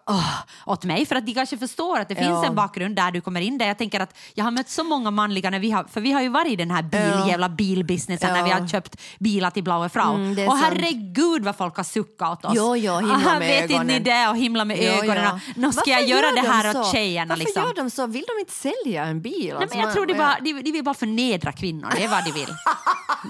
[0.65, 2.45] åt mig för att de kanske förstår att det finns Ja.
[2.45, 3.67] en bakgrund där du kommer in där.
[3.67, 6.21] Jag tänker att jag har mött så många manliga, när vi har, för vi har
[6.21, 7.27] ju varit i den här bil, Ja.
[7.27, 8.57] jävla bilbusinessen när vi Ja.
[8.59, 10.15] har köpt bilar till Blaue Frau.
[10.15, 12.53] Mm, och herregud vad folk har suckat åt oss.
[12.55, 15.23] Jo, jo, himla med vet inte ni det och himla med Ja, ögonen.
[15.23, 15.39] ja.
[15.55, 16.79] Nu ska Varför jag göra gör det de här så?
[16.81, 17.29] åt tjejerna.
[17.29, 17.63] Varför liksom.
[17.63, 18.07] gör de så?
[18.07, 19.33] Vill de inte sälja en bil?
[19.41, 20.19] Nej, Alltså, men jag man- tror de, ja.
[20.19, 22.53] bara, de, de vill bara förnedra kvinnor, det är vad de vill.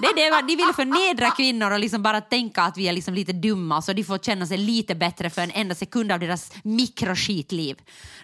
[0.00, 3.14] Det är det, de vill förnedra kvinnor och liksom bara tänka att vi är liksom
[3.14, 6.52] lite dumma så de får känna sig lite bättre för en enda sekund av deras
[6.62, 7.76] mikroskitliv.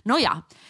[0.02, 0.61] Nåja, de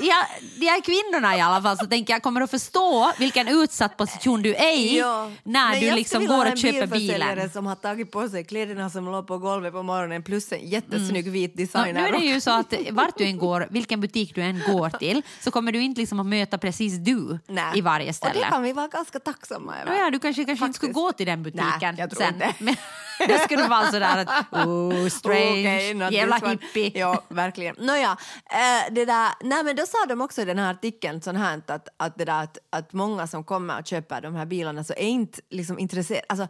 [0.00, 3.96] här, de här kvinnorna i alla fall så tänker jag kommer att förstå vilken utsatt
[3.96, 6.82] position du är i Ja, när du jag liksom skulle vilja går ha och köper
[6.82, 7.50] en bilförsäljare bilen.
[7.50, 11.30] som har tagit på sig kläderna som låg på golvet på morgonen plus en jättesnygg
[11.30, 12.08] vit Ja, nu designer.
[12.08, 15.22] är det ju så att vart du än går, vilken butik du än går till
[15.40, 17.78] så kommer du inte liksom att möta precis du Nej.
[17.78, 18.46] i varje Och det ställe.
[18.50, 19.96] kan vi vara ganska tacksamma över.
[19.98, 22.34] Ja, du kanske, kanske inte skulle gå till den butiken Nej, jag tror sen.
[22.34, 22.80] inte.
[23.18, 26.92] Det skulle vara sådär att oh, strange, not jävla hippie.
[26.94, 27.74] Ja, verkligen.
[27.78, 28.16] Nåja,
[28.50, 31.62] eh, det där, nej men då sa de också i den här artikeln sån här,
[31.66, 34.92] att, att, det där, att, att många som kommer och köper de här bilarna så
[34.92, 36.48] är inte liksom intresserade, alltså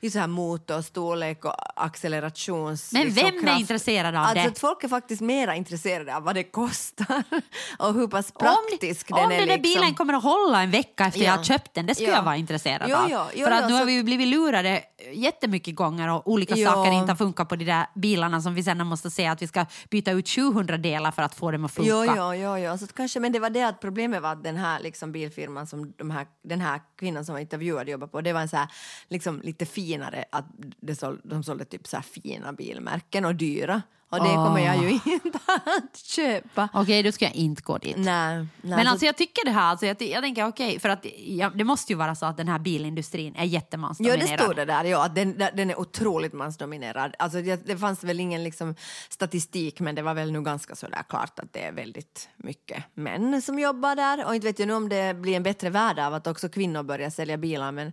[0.00, 2.92] just så här motorstorlek och accelerations...
[2.92, 3.60] Men liksom, vem är kraft.
[3.60, 4.48] intresserad av alltså, det?
[4.48, 7.22] Att folk är faktiskt mera intresserade av vad det kostar
[7.78, 9.46] och hur pass Om, praktisk om den den är.
[9.46, 9.62] där liksom.
[9.62, 11.26] bilen kommer att hålla en vecka efter Ja.
[11.26, 12.16] jag har köpt den, det skulle Ja.
[12.16, 13.08] jag vara intresserad Jo, av.
[13.10, 14.82] jo, jo, För att nu har så- vi ju blivit lurade
[15.12, 18.86] jättemycket gånger och olika saker inte har funkat på de där bilarna som vi sen
[18.86, 21.90] måste se att vi ska byta ut 700 delar för att få dem att funka.
[21.90, 22.78] Jo, jo, jo, jo.
[22.78, 25.92] Så kanske, men det var det att problemet var att den här liksom, bilfirman som
[25.98, 28.68] de här, den här kvinnan som var intervjuad jobbade på, det var en så här,
[29.08, 30.44] liksom, lite finare, att
[30.80, 33.82] det såld, de sålde typ så här fina bilmärken och dyra.
[34.12, 34.46] Och det Åh.
[34.46, 36.68] kommer jag ju inte att köpa.
[36.72, 37.96] Okej, då ska jag inte gå dit.
[37.98, 40.88] Nej, nej, Men så- alltså jag tycker det här, alltså jag, jag tänker okej, för
[40.88, 44.20] att ja, det måste ju vara så att den här bilindustrin är jättemansdominerad.
[44.38, 47.14] det stod det där, ja, att den, den är otroligt mansdominerad.
[47.18, 48.74] Alltså, det, det fanns väl ingen liksom,
[49.08, 52.84] statistik, men det var väl nu ganska så där klart att det är väldigt mycket
[52.94, 54.26] män som jobbar där.
[54.26, 56.82] Och inte vet jag nu om det blir en bättre värld av att också kvinnor
[56.82, 57.92] börjar sälja bilar, men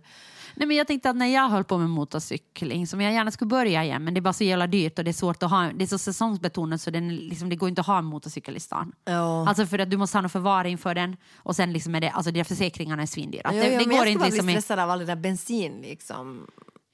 [0.54, 3.48] Nej, men jag tänkte att när jag höll på med motorcykling, som jag gärna skulle
[3.48, 5.70] börja igen, men det är bara så jävla dyrt och det är svårt att ha,
[5.74, 8.60] det är så säsongsbetonat så den, liksom, det går inte att ha en motorcykel i
[8.60, 8.92] stan.
[9.04, 9.48] Ja.
[9.48, 12.10] Alltså för att du måste ha någon förvaring för den och sen liksom är det,
[12.10, 13.50] alltså de försäkringarna är svindyra.
[13.54, 16.46] Jo, det, det går jag inte liksom bli stressad av all det där bensin liksom.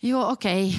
[0.07, 0.79] Jo, okej.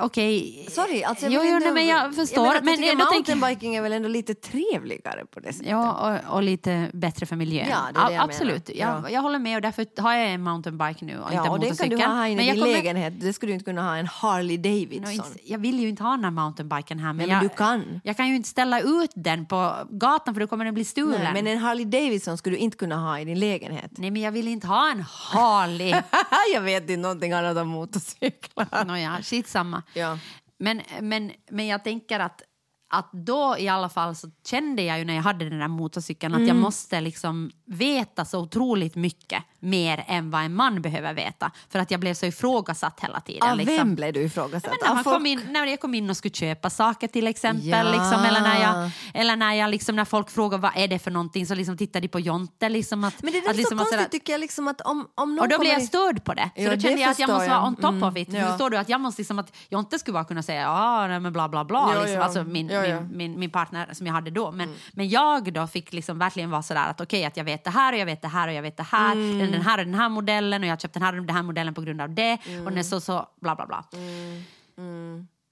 [0.00, 0.66] Okej.
[0.70, 2.46] Sorry, alltså jag jo, jo, nej, men jag förstår.
[2.46, 5.68] Jag men jag mountainbiking är väl ändå lite trevligare på det sättet.
[5.70, 7.66] Ja, och, och lite bättre för miljön.
[7.70, 9.10] Ja, det det jag Absolut, jag, Ja.
[9.10, 11.76] jag håller med och därför har jag en mountainbike nu och Ja, inte och den
[11.76, 11.98] kan motorcykel.
[11.98, 13.20] du ha i din kommer- lägenhet.
[13.20, 15.12] Det skulle du inte kunna ha en Harley Davidson.
[15.12, 17.06] inte- jag vill ju inte ha den här mountainbiken här.
[17.12, 18.00] Men, Nej, men jag, du kan.
[18.04, 21.20] Jag kan ju inte ställa ut den på gatan för då kommer den bli stulen.
[21.24, 23.90] Nej, men en Harley Davidson skulle du inte kunna ha i din lägenhet.
[23.98, 25.94] Nej, men jag vill inte ha en Harley.
[26.54, 28.57] jag vet inte någonting annat om motorcyklar.
[28.86, 29.82] Nåja, skitsamma.
[29.94, 30.18] Ja.
[30.58, 32.42] Men, men, men jag tänker att,
[32.90, 36.34] att då i alla fall så kände jag ju när jag hade den där motorcykeln
[36.34, 36.60] att jag Mm.
[36.62, 41.50] måste liksom veta så otroligt mycket mer än vad en man behöver veta.
[41.68, 43.50] För att jag blev så ifrågasatt hela tiden.
[43.50, 43.76] Av liksom.
[43.76, 44.70] vem blev du ifrågasatt?
[44.70, 45.16] Men när, man folk?
[45.16, 47.68] kom in, när jag kom in och skulle köpa saker till exempel.
[47.68, 47.82] Ja.
[47.82, 51.10] Liksom, eller när, jag, eller när, jag, liksom, när folk frågar vad är det för
[51.10, 52.68] någonting så liksom tittade de på Jonte.
[52.68, 54.80] Liksom, att, Men det är att, så liksom, att konstigt sådär- tycker jag liksom att
[54.80, 56.50] om, om någon och då blev jag störd på det.
[56.56, 57.54] Så Ja, då kände jag att jag måste jag.
[57.54, 58.32] vara on top Mm, of it.
[58.32, 58.46] ja.
[58.48, 58.76] Förstår du?
[58.76, 61.64] Att jag måste liksom att Jonte skulle bara kunna säga ja, nej, men bla bla
[61.64, 61.90] bla.
[61.94, 62.14] Ja, liksom.
[62.16, 62.22] ja.
[62.24, 63.00] Alltså min, Ja, ja.
[63.00, 64.50] Min, min, min partner som jag hade då.
[64.52, 67.70] Men, men jag då fick liksom verkligen vara sådär att okej att jag vet det
[67.70, 69.12] här och jag vet det här och jag vet det här.
[69.12, 69.47] Mm.
[69.50, 71.36] Den, den här och den här modellen och jag har köpt den här och den
[71.36, 72.38] här modellen på grund av det.
[72.46, 72.64] Mm.
[72.64, 73.84] Och den är så så bla bla bla.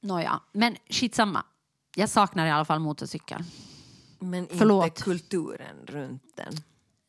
[0.03, 1.43] Nåja, men skitsamma.
[1.97, 3.43] Jag saknar i alla fall motorcykel.
[4.19, 4.85] Men Förlåt.
[4.85, 6.53] inte kulturen runt den.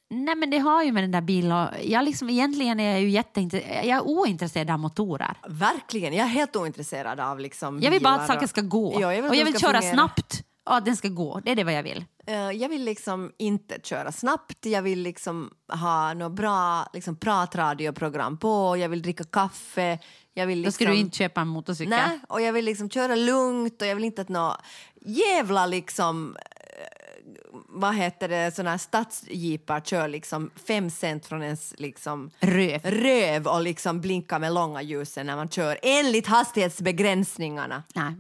[0.10, 3.10] Nej men det har ju med den där bilen jag liksom, egentligen är jag ju
[3.10, 5.38] jätteintresserad, jag är ointresserad av motorer.
[5.48, 8.98] Verkligen, jag är helt ointresserad av liksom Jag vill bara att saker ska gå.
[9.02, 9.94] Ja, jag och jag vill köra fungera.
[9.94, 10.44] snabbt.
[10.70, 11.42] Ja, den ska gå.
[11.46, 12.06] Det är det vad jag vill.
[12.28, 18.38] Eh, Jag vill liksom inte köra snabbt, jag vill liksom ha något bra liksom, pratradioprogram
[18.38, 20.00] på, jag vill dricka kaffe.
[20.34, 21.90] Jag vill Då ska liksom, du inte köpa en motorcykel.
[21.90, 24.58] Nej, och jag vill liksom köra lugnt och jag vill inte att några
[25.02, 26.44] jävla liksom eh,
[27.70, 32.82] vad heter det, såna här stadsjeepar kör liksom fem cent från ens liksom Röv.
[32.84, 37.84] röv och liksom blinkar med långa ljusen när man kör enligt hastighetsbegränsningarna.
[37.96, 38.14] Nej.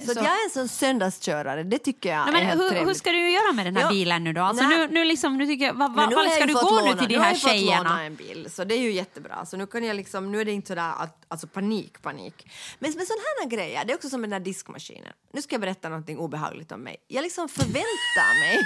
[0.00, 2.86] Så, Så- jag är en sån söndagskörare, det tycker jag Nej, är men helt hur,
[2.86, 3.88] hur ska du göra med den här Ja.
[3.88, 4.42] bilen nu då?
[4.42, 6.98] Alltså nu, nu, liksom, nu tycker jag, va, nu jag ska du gå låna, nu
[6.98, 7.82] till de nu har här jag fått tjejerna?
[7.82, 9.46] låna en bil, så det är ju jättebra.
[9.46, 12.50] Så nu kan jag liksom, nu är det inte sådär att, alltså panik, panik.
[12.78, 15.12] Men med sådana här grejer, det är också som med den här diskmaskinen.
[15.32, 16.96] Nu ska jag berätta någonting obehagligt om mig.
[17.08, 18.58] Jag liksom förväntar mig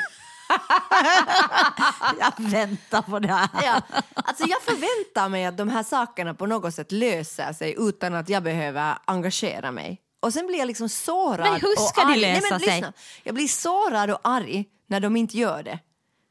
[2.20, 3.48] Jag väntar på det här.
[3.52, 3.82] ja,
[4.14, 8.28] alltså jag förväntar mig att de här sakerna på något sätt löser sig utan att
[8.28, 10.00] jag behöver engagera mig.
[10.26, 12.20] Och sen blir jag liksom sårad Men hur ska och det arg.
[12.20, 12.68] Nej, lösa men sig?
[12.74, 12.92] lyssna.
[13.22, 15.78] Jag blir sårad och arg när de inte gör det.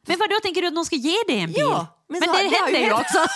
[0.08, 1.58] Men vad då tänker du att någon ska ge dig en bil?
[1.62, 3.18] Ja, men men så- det det händer ju också.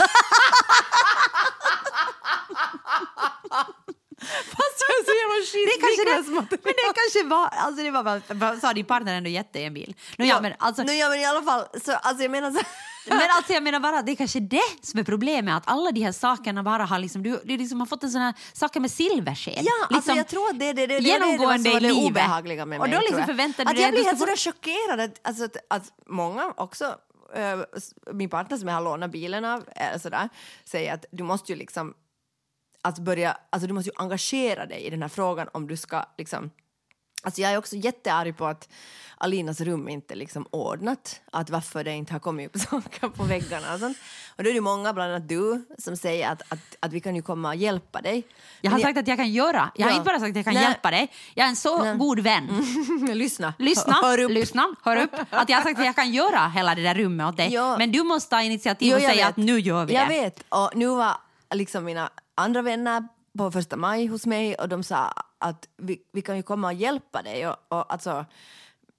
[4.58, 5.38] Fast jag är så jävla
[5.72, 9.30] Det kanske det, men det kanske var, alltså det var bara, sa din partner ändå
[9.30, 9.96] gett dig en bil?
[10.18, 12.60] No, ja, men alltså, no, ja, men i alla fall, så, alltså jag menar så
[13.10, 16.02] Men alltså jag menar bara, det är kanske det som är problemet, att alla de
[16.02, 18.92] här sakerna bara har liksom, du, du liksom har fått en sån här saker med
[18.92, 19.64] silversked.
[19.64, 21.88] Ja, alltså liksom, jag tror att det, det, det, det, genomgående det, det, var det
[21.88, 22.10] livet.
[22.10, 22.96] obehagliga med Och mig.
[22.98, 25.84] då liksom förväntar du att dig jag blir helt sådär chockerad att, alltså, att, att
[26.08, 26.96] många också,
[27.36, 27.60] eh,
[28.14, 30.30] min partner som jag har lånat bilen av, eh, sådär,
[30.66, 31.94] säger att du måste ju liksom
[32.82, 36.04] att börja, alltså du måste ju engagera dig i den här frågan om du ska
[36.18, 36.52] liksom
[37.24, 38.70] Alltså jag är också jättearg på att
[39.18, 41.22] Alinas rum inte är liksom ordnat.
[41.32, 43.98] Att varför det inte har kommit upp saker på väggarna och sånt.
[44.36, 47.16] Och då är det många, bland annat du, som säger att, att, att vi kan
[47.16, 48.24] ju komma och hjälpa dig.
[48.62, 49.72] Jag har Men sagt att jag kan göra.
[49.76, 49.96] Jag har Ja.
[49.98, 50.64] inte bara sagt att jag kan Nej.
[50.64, 51.12] hjälpa dig.
[51.36, 52.48] Jag är en så god vän.
[53.14, 53.54] Lyssna.
[53.60, 54.32] Lyssna, Hör upp.
[54.32, 55.16] lyssna, hör upp.
[55.30, 57.54] Att jag har sagt att jag kan göra hela det där rummet åt dig.
[57.54, 57.78] Ja.
[57.78, 59.30] Men du måste ta initiativ Jo, och jag säga vet.
[59.30, 60.22] att nu gör vi jag det.
[60.22, 60.44] vet.
[60.50, 61.18] Och nu var
[61.54, 62.10] liksom mina
[62.40, 66.44] andra vänner på första maj hos mig och de sa att vi, vi kan ju
[66.44, 67.48] komma och hjälpa dig.
[67.48, 68.26] Och, och alltså,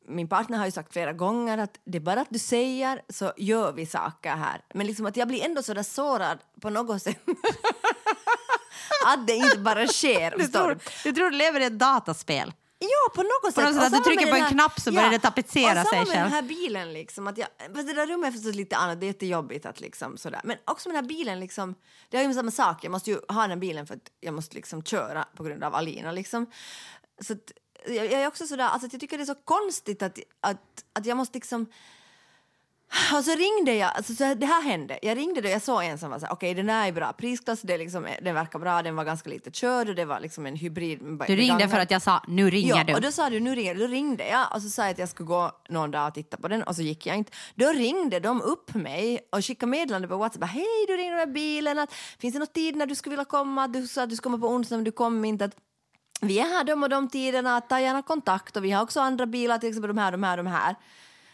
[0.08, 3.32] min partner har ju sagt flera gånger att det är bara att du säger så
[3.36, 4.60] gör vi saker här.
[4.74, 7.18] Men liksom att jag blir ändå så där sårad på något sätt.
[9.06, 10.34] att det inte bara sker.
[10.38, 12.52] Du tror, du tror du lever i ett dataspel.
[12.82, 13.64] Ja, på något sätt.
[13.64, 15.98] något sätt Och att du trycker på en knapp så börjar det tapetsera och sig
[15.98, 17.26] samma med den här bilen liksom.
[17.26, 20.16] Att jag, fast det där rummet är förstås lite annat, det är jättejobbigt att liksom
[20.16, 20.40] sådär.
[20.44, 21.74] Men också med den här bilen liksom,
[22.08, 22.84] det är ju samma sak.
[22.84, 25.64] Jag måste ju ha den här bilen för att jag måste liksom köra på grund
[25.64, 26.46] av Alina liksom.
[27.20, 27.52] Så att,
[27.86, 30.84] jag, jag är också sådär, alltså att jag tycker det är så konstigt att, att,
[30.92, 31.66] att jag måste liksom
[33.14, 34.98] och så ringde jag, alltså så det här hände.
[35.02, 37.12] Jag ringde då, jag såg en som var så här, okej den här är bra
[37.12, 40.46] prisklass, det liksom, den verkar bra, den var ganska lite körd och det var liksom
[40.46, 40.98] en hybrid.
[41.26, 42.94] Du ringde för att jag sa nu ringer Ja, du.
[42.94, 43.80] och då sa du nu ringer du.
[43.80, 46.36] Då ringde jag och så sa jag att jag skulle gå någon dag och titta
[46.36, 47.32] på den och så gick jag inte.
[47.54, 50.44] Då ringde de upp mig och skickade meddelande på Whatsapp.
[50.44, 51.78] Hej, du ringer med bilen.
[51.78, 53.68] Att, finns det någon tid när du skulle vilja komma?
[53.68, 55.44] Du sa att du skulle komma på onsdag men du kom inte.
[55.44, 55.56] Att,
[56.20, 59.26] vi är här de och de tiderna, ta gärna kontakt och vi har också andra
[59.26, 60.74] bilar, till exempel de här, de här, de här.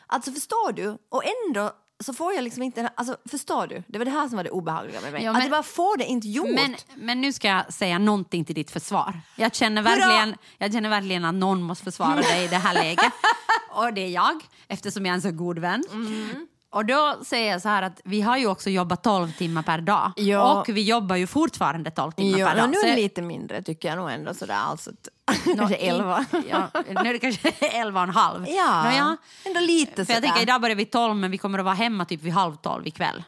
[0.06, 0.98] Alltså förstår du?
[1.08, 1.72] Och ändå
[2.04, 3.82] så får jag liksom inte, alltså förstår du?
[3.86, 5.24] Det var det här som var det obehagliga med mig.
[5.24, 6.50] Ja, att men- jag bara får det inte gjort.
[6.50, 9.20] Men, men nu ska jag säga någonting till ditt försvar.
[9.36, 13.12] Jag känner, verkligen, jag känner verkligen att någon måste försvara dig i det här läget.
[13.70, 15.84] Och det är jag, eftersom jag är en så god vän.
[15.92, 16.46] Mm.
[16.70, 19.80] Och då säger jag så här att vi har ju också jobbat 12 timmar per
[19.80, 20.12] dag.
[20.16, 20.60] Ja.
[20.60, 22.70] Och vi jobbar ju fortfarande 12 timmar ja, per dag.
[22.70, 24.54] nu är det lite mindre tycker jag nog ändå sådär.
[24.54, 24.90] Alltså,
[25.46, 26.24] Nå, kanske i- elva.
[26.50, 28.48] Ja, nu är det kanske 11 och en halv.
[28.48, 29.16] Ja, Nåja.
[29.44, 30.20] ändå lite För jag sådär.
[30.20, 32.86] tänker idag börjar vi 12 men vi kommer att vara hemma typ vid halv 12
[32.86, 33.24] ikväll.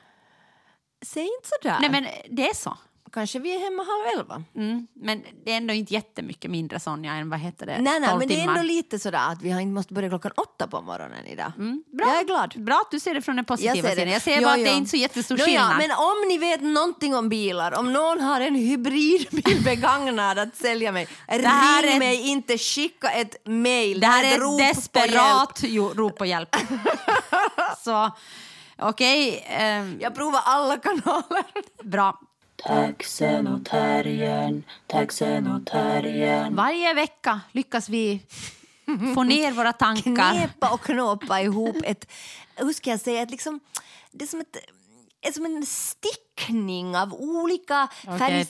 [1.07, 1.76] Säg inte sådär.
[1.80, 2.76] Nej men det är så.
[3.13, 4.43] Kanske vi är hemma halv elva.
[4.57, 7.79] Mm, men det är ändå inte jättemycket mindre Sonja än vad heter det?
[7.81, 8.53] Nej, nej, 12 men det är timmar.
[8.57, 11.53] ändå lite sådär att vi har inte måste börja klockan åtta på morgonen idag.
[11.59, 12.07] Mm, bra.
[12.09, 12.55] Jag är glad.
[12.65, 13.97] Bra att du ser det från den positiva Jag ser det.
[13.97, 14.13] sidan.
[14.13, 14.65] Jag ser Jo, bara att jo.
[14.65, 15.71] det är inte så jättestor Nå skillnad.
[15.73, 20.57] Ja, men om ni vet någonting om bilar, om någon har en hybridbil begagnad att
[20.57, 24.01] sälja mig, ring är- mig inte, skicka ett mail.
[24.01, 25.63] Det här ett är ett desperat
[25.97, 26.57] rop på hjälp.
[27.85, 28.11] så
[28.79, 31.45] okej, ehm, Jag provar alla kanaler.
[31.83, 32.21] bra.
[32.65, 36.57] Taxen och terriern, taxen och terriern.
[36.57, 38.21] Varje vecka lyckas vi
[39.15, 40.33] få ner våra tankar.
[40.33, 42.11] Knepa och knåpa ihop ett,
[42.57, 43.61] hur ska jag säga, ett liksom,
[44.11, 44.57] det är som ett
[45.21, 48.31] är som en stickning av olika tack.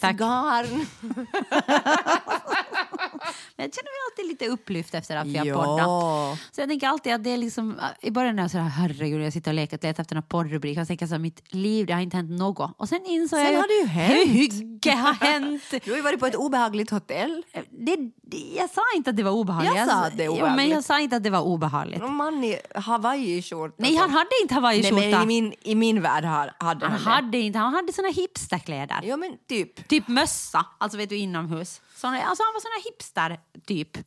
[3.57, 5.55] Men jag känner mig alltid lite upplyft efter att vi har Ja.
[5.65, 6.39] poddat.
[6.53, 9.23] Så jag tänker alltid att det är liksom, i början när jag så här, herregud,
[9.23, 11.87] jag sitter och leker och letar efter en poddrubrik och tänker så här, mitt liv,
[11.87, 12.75] det har inte hänt något.
[12.79, 14.29] Och sen insåg Sen jag har det ju hänt.
[14.29, 15.63] hur mycket har hänt.
[15.85, 17.43] Du har ju varit på ett obehagligt hotell.
[17.71, 19.75] Det, det, jag sa inte att det var obehagligt.
[19.77, 20.75] Jag sa att det är Ja, men obehagligt.
[20.75, 22.03] jag sa inte att det var obehagligt.
[22.03, 23.75] En man i hawaiiskjorta.
[23.79, 25.23] Nej, han hade inte Nej, men hawaiiskjorta.
[25.23, 29.01] i min, i min värld hade Han han, hade inte, han hade såna hipsterkläder.
[29.03, 29.89] Ja, men typ.
[29.89, 31.81] Typ mössa, alltså vet du inomhus.
[32.01, 33.99] Såna, alltså han var såna hipster typ.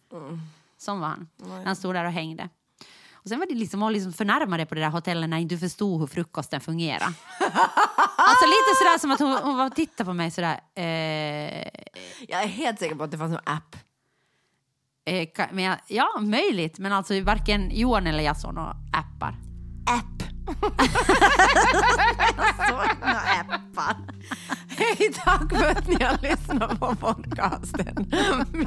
[0.77, 1.27] Som var han.
[1.65, 2.49] Han stod där och hängde.
[3.13, 5.57] Och sen var det liksom att liksom förnärma dig på det där hotellet när du
[5.57, 7.07] förstod hur frukosten fungerar.
[8.17, 10.59] alltså lite sådär som att hon, hon var och tittade på mig sådär.
[10.75, 10.83] Eh,
[12.27, 13.75] Jag är helt säker på att det fanns en app.
[15.05, 16.79] eh, men jag, ja, möjligt.
[16.79, 19.35] Men alltså varken Johan eller jag såg några appar.
[19.89, 20.23] App.
[22.69, 23.95] Såg några appar.
[24.81, 28.11] Hej, tack för att ni har lyssnat på podcasten.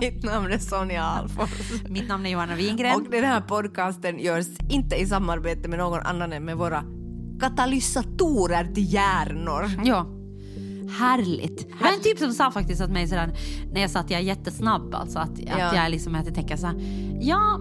[0.00, 1.82] Mitt namn är Sonja Alfors.
[1.88, 2.94] Mitt namn är Johanna Wingren.
[2.94, 6.84] Och den här podcasten görs inte i samarbete med någon annan än med våra
[7.40, 9.70] katalysatorer till hjärnor.
[9.84, 10.06] Ja.
[10.98, 11.68] Härligt.
[11.78, 13.32] Det var en typ som sa faktiskt åt mig sådär,
[13.72, 14.94] när jag sa att jag är jättesnabb.
[14.94, 15.64] Alltså att, Ja.
[15.66, 16.76] att jag liksom att jag tänker så här,
[17.20, 17.58] ja,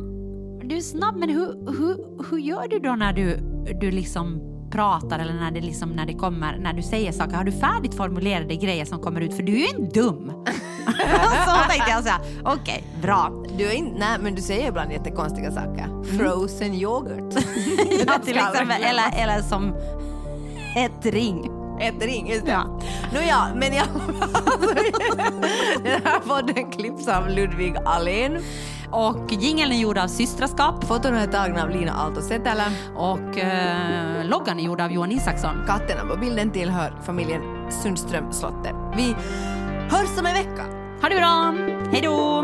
[0.64, 3.38] du är snabb men hur, hur, hur gör du då när du,
[3.82, 7.34] du liksom pratar eller när det, liksom, när det kommer, när du säger saker?
[7.34, 9.36] Har du färdigt formulerade grejer som kommer ut?
[9.36, 10.32] För du är ju inte dum.
[11.46, 13.44] så tänkte jag här, okej, bra.
[13.58, 16.18] Du är in, nej, men du säger ibland jättekonstiga saker.
[16.18, 17.34] Frozen yoghurt.
[18.08, 19.76] Ja, till exempel, eller, eller som
[20.76, 21.52] ett ring.
[21.82, 22.52] Ett ring, just det.
[22.52, 22.80] Ja.
[23.14, 23.86] Nå ja, men jag,
[25.84, 28.38] den här podden klipps av Ludvig Alén.
[28.92, 32.72] Och jingeln är gjord av Systraskap Foton är tagna av Lina Aalto Setälä.
[32.96, 35.56] och eh, loggan är gjord av Johan Isaksson.
[35.68, 38.76] Katterna på bilden tillhör familjen Sundström Slotte.
[38.96, 39.16] Vi
[39.90, 40.66] hörs om en vecka.
[41.02, 41.56] Ha det bra!
[41.92, 42.44] Hej då!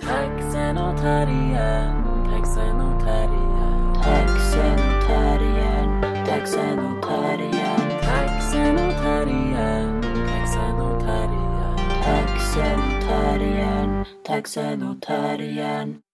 [0.00, 3.94] Taxen och terriern, taxen och terriern.
[3.94, 7.57] Taxen och terriern, taxen och terriern.
[14.82, 15.88] Och terriern.
[15.90, 16.07] Taxen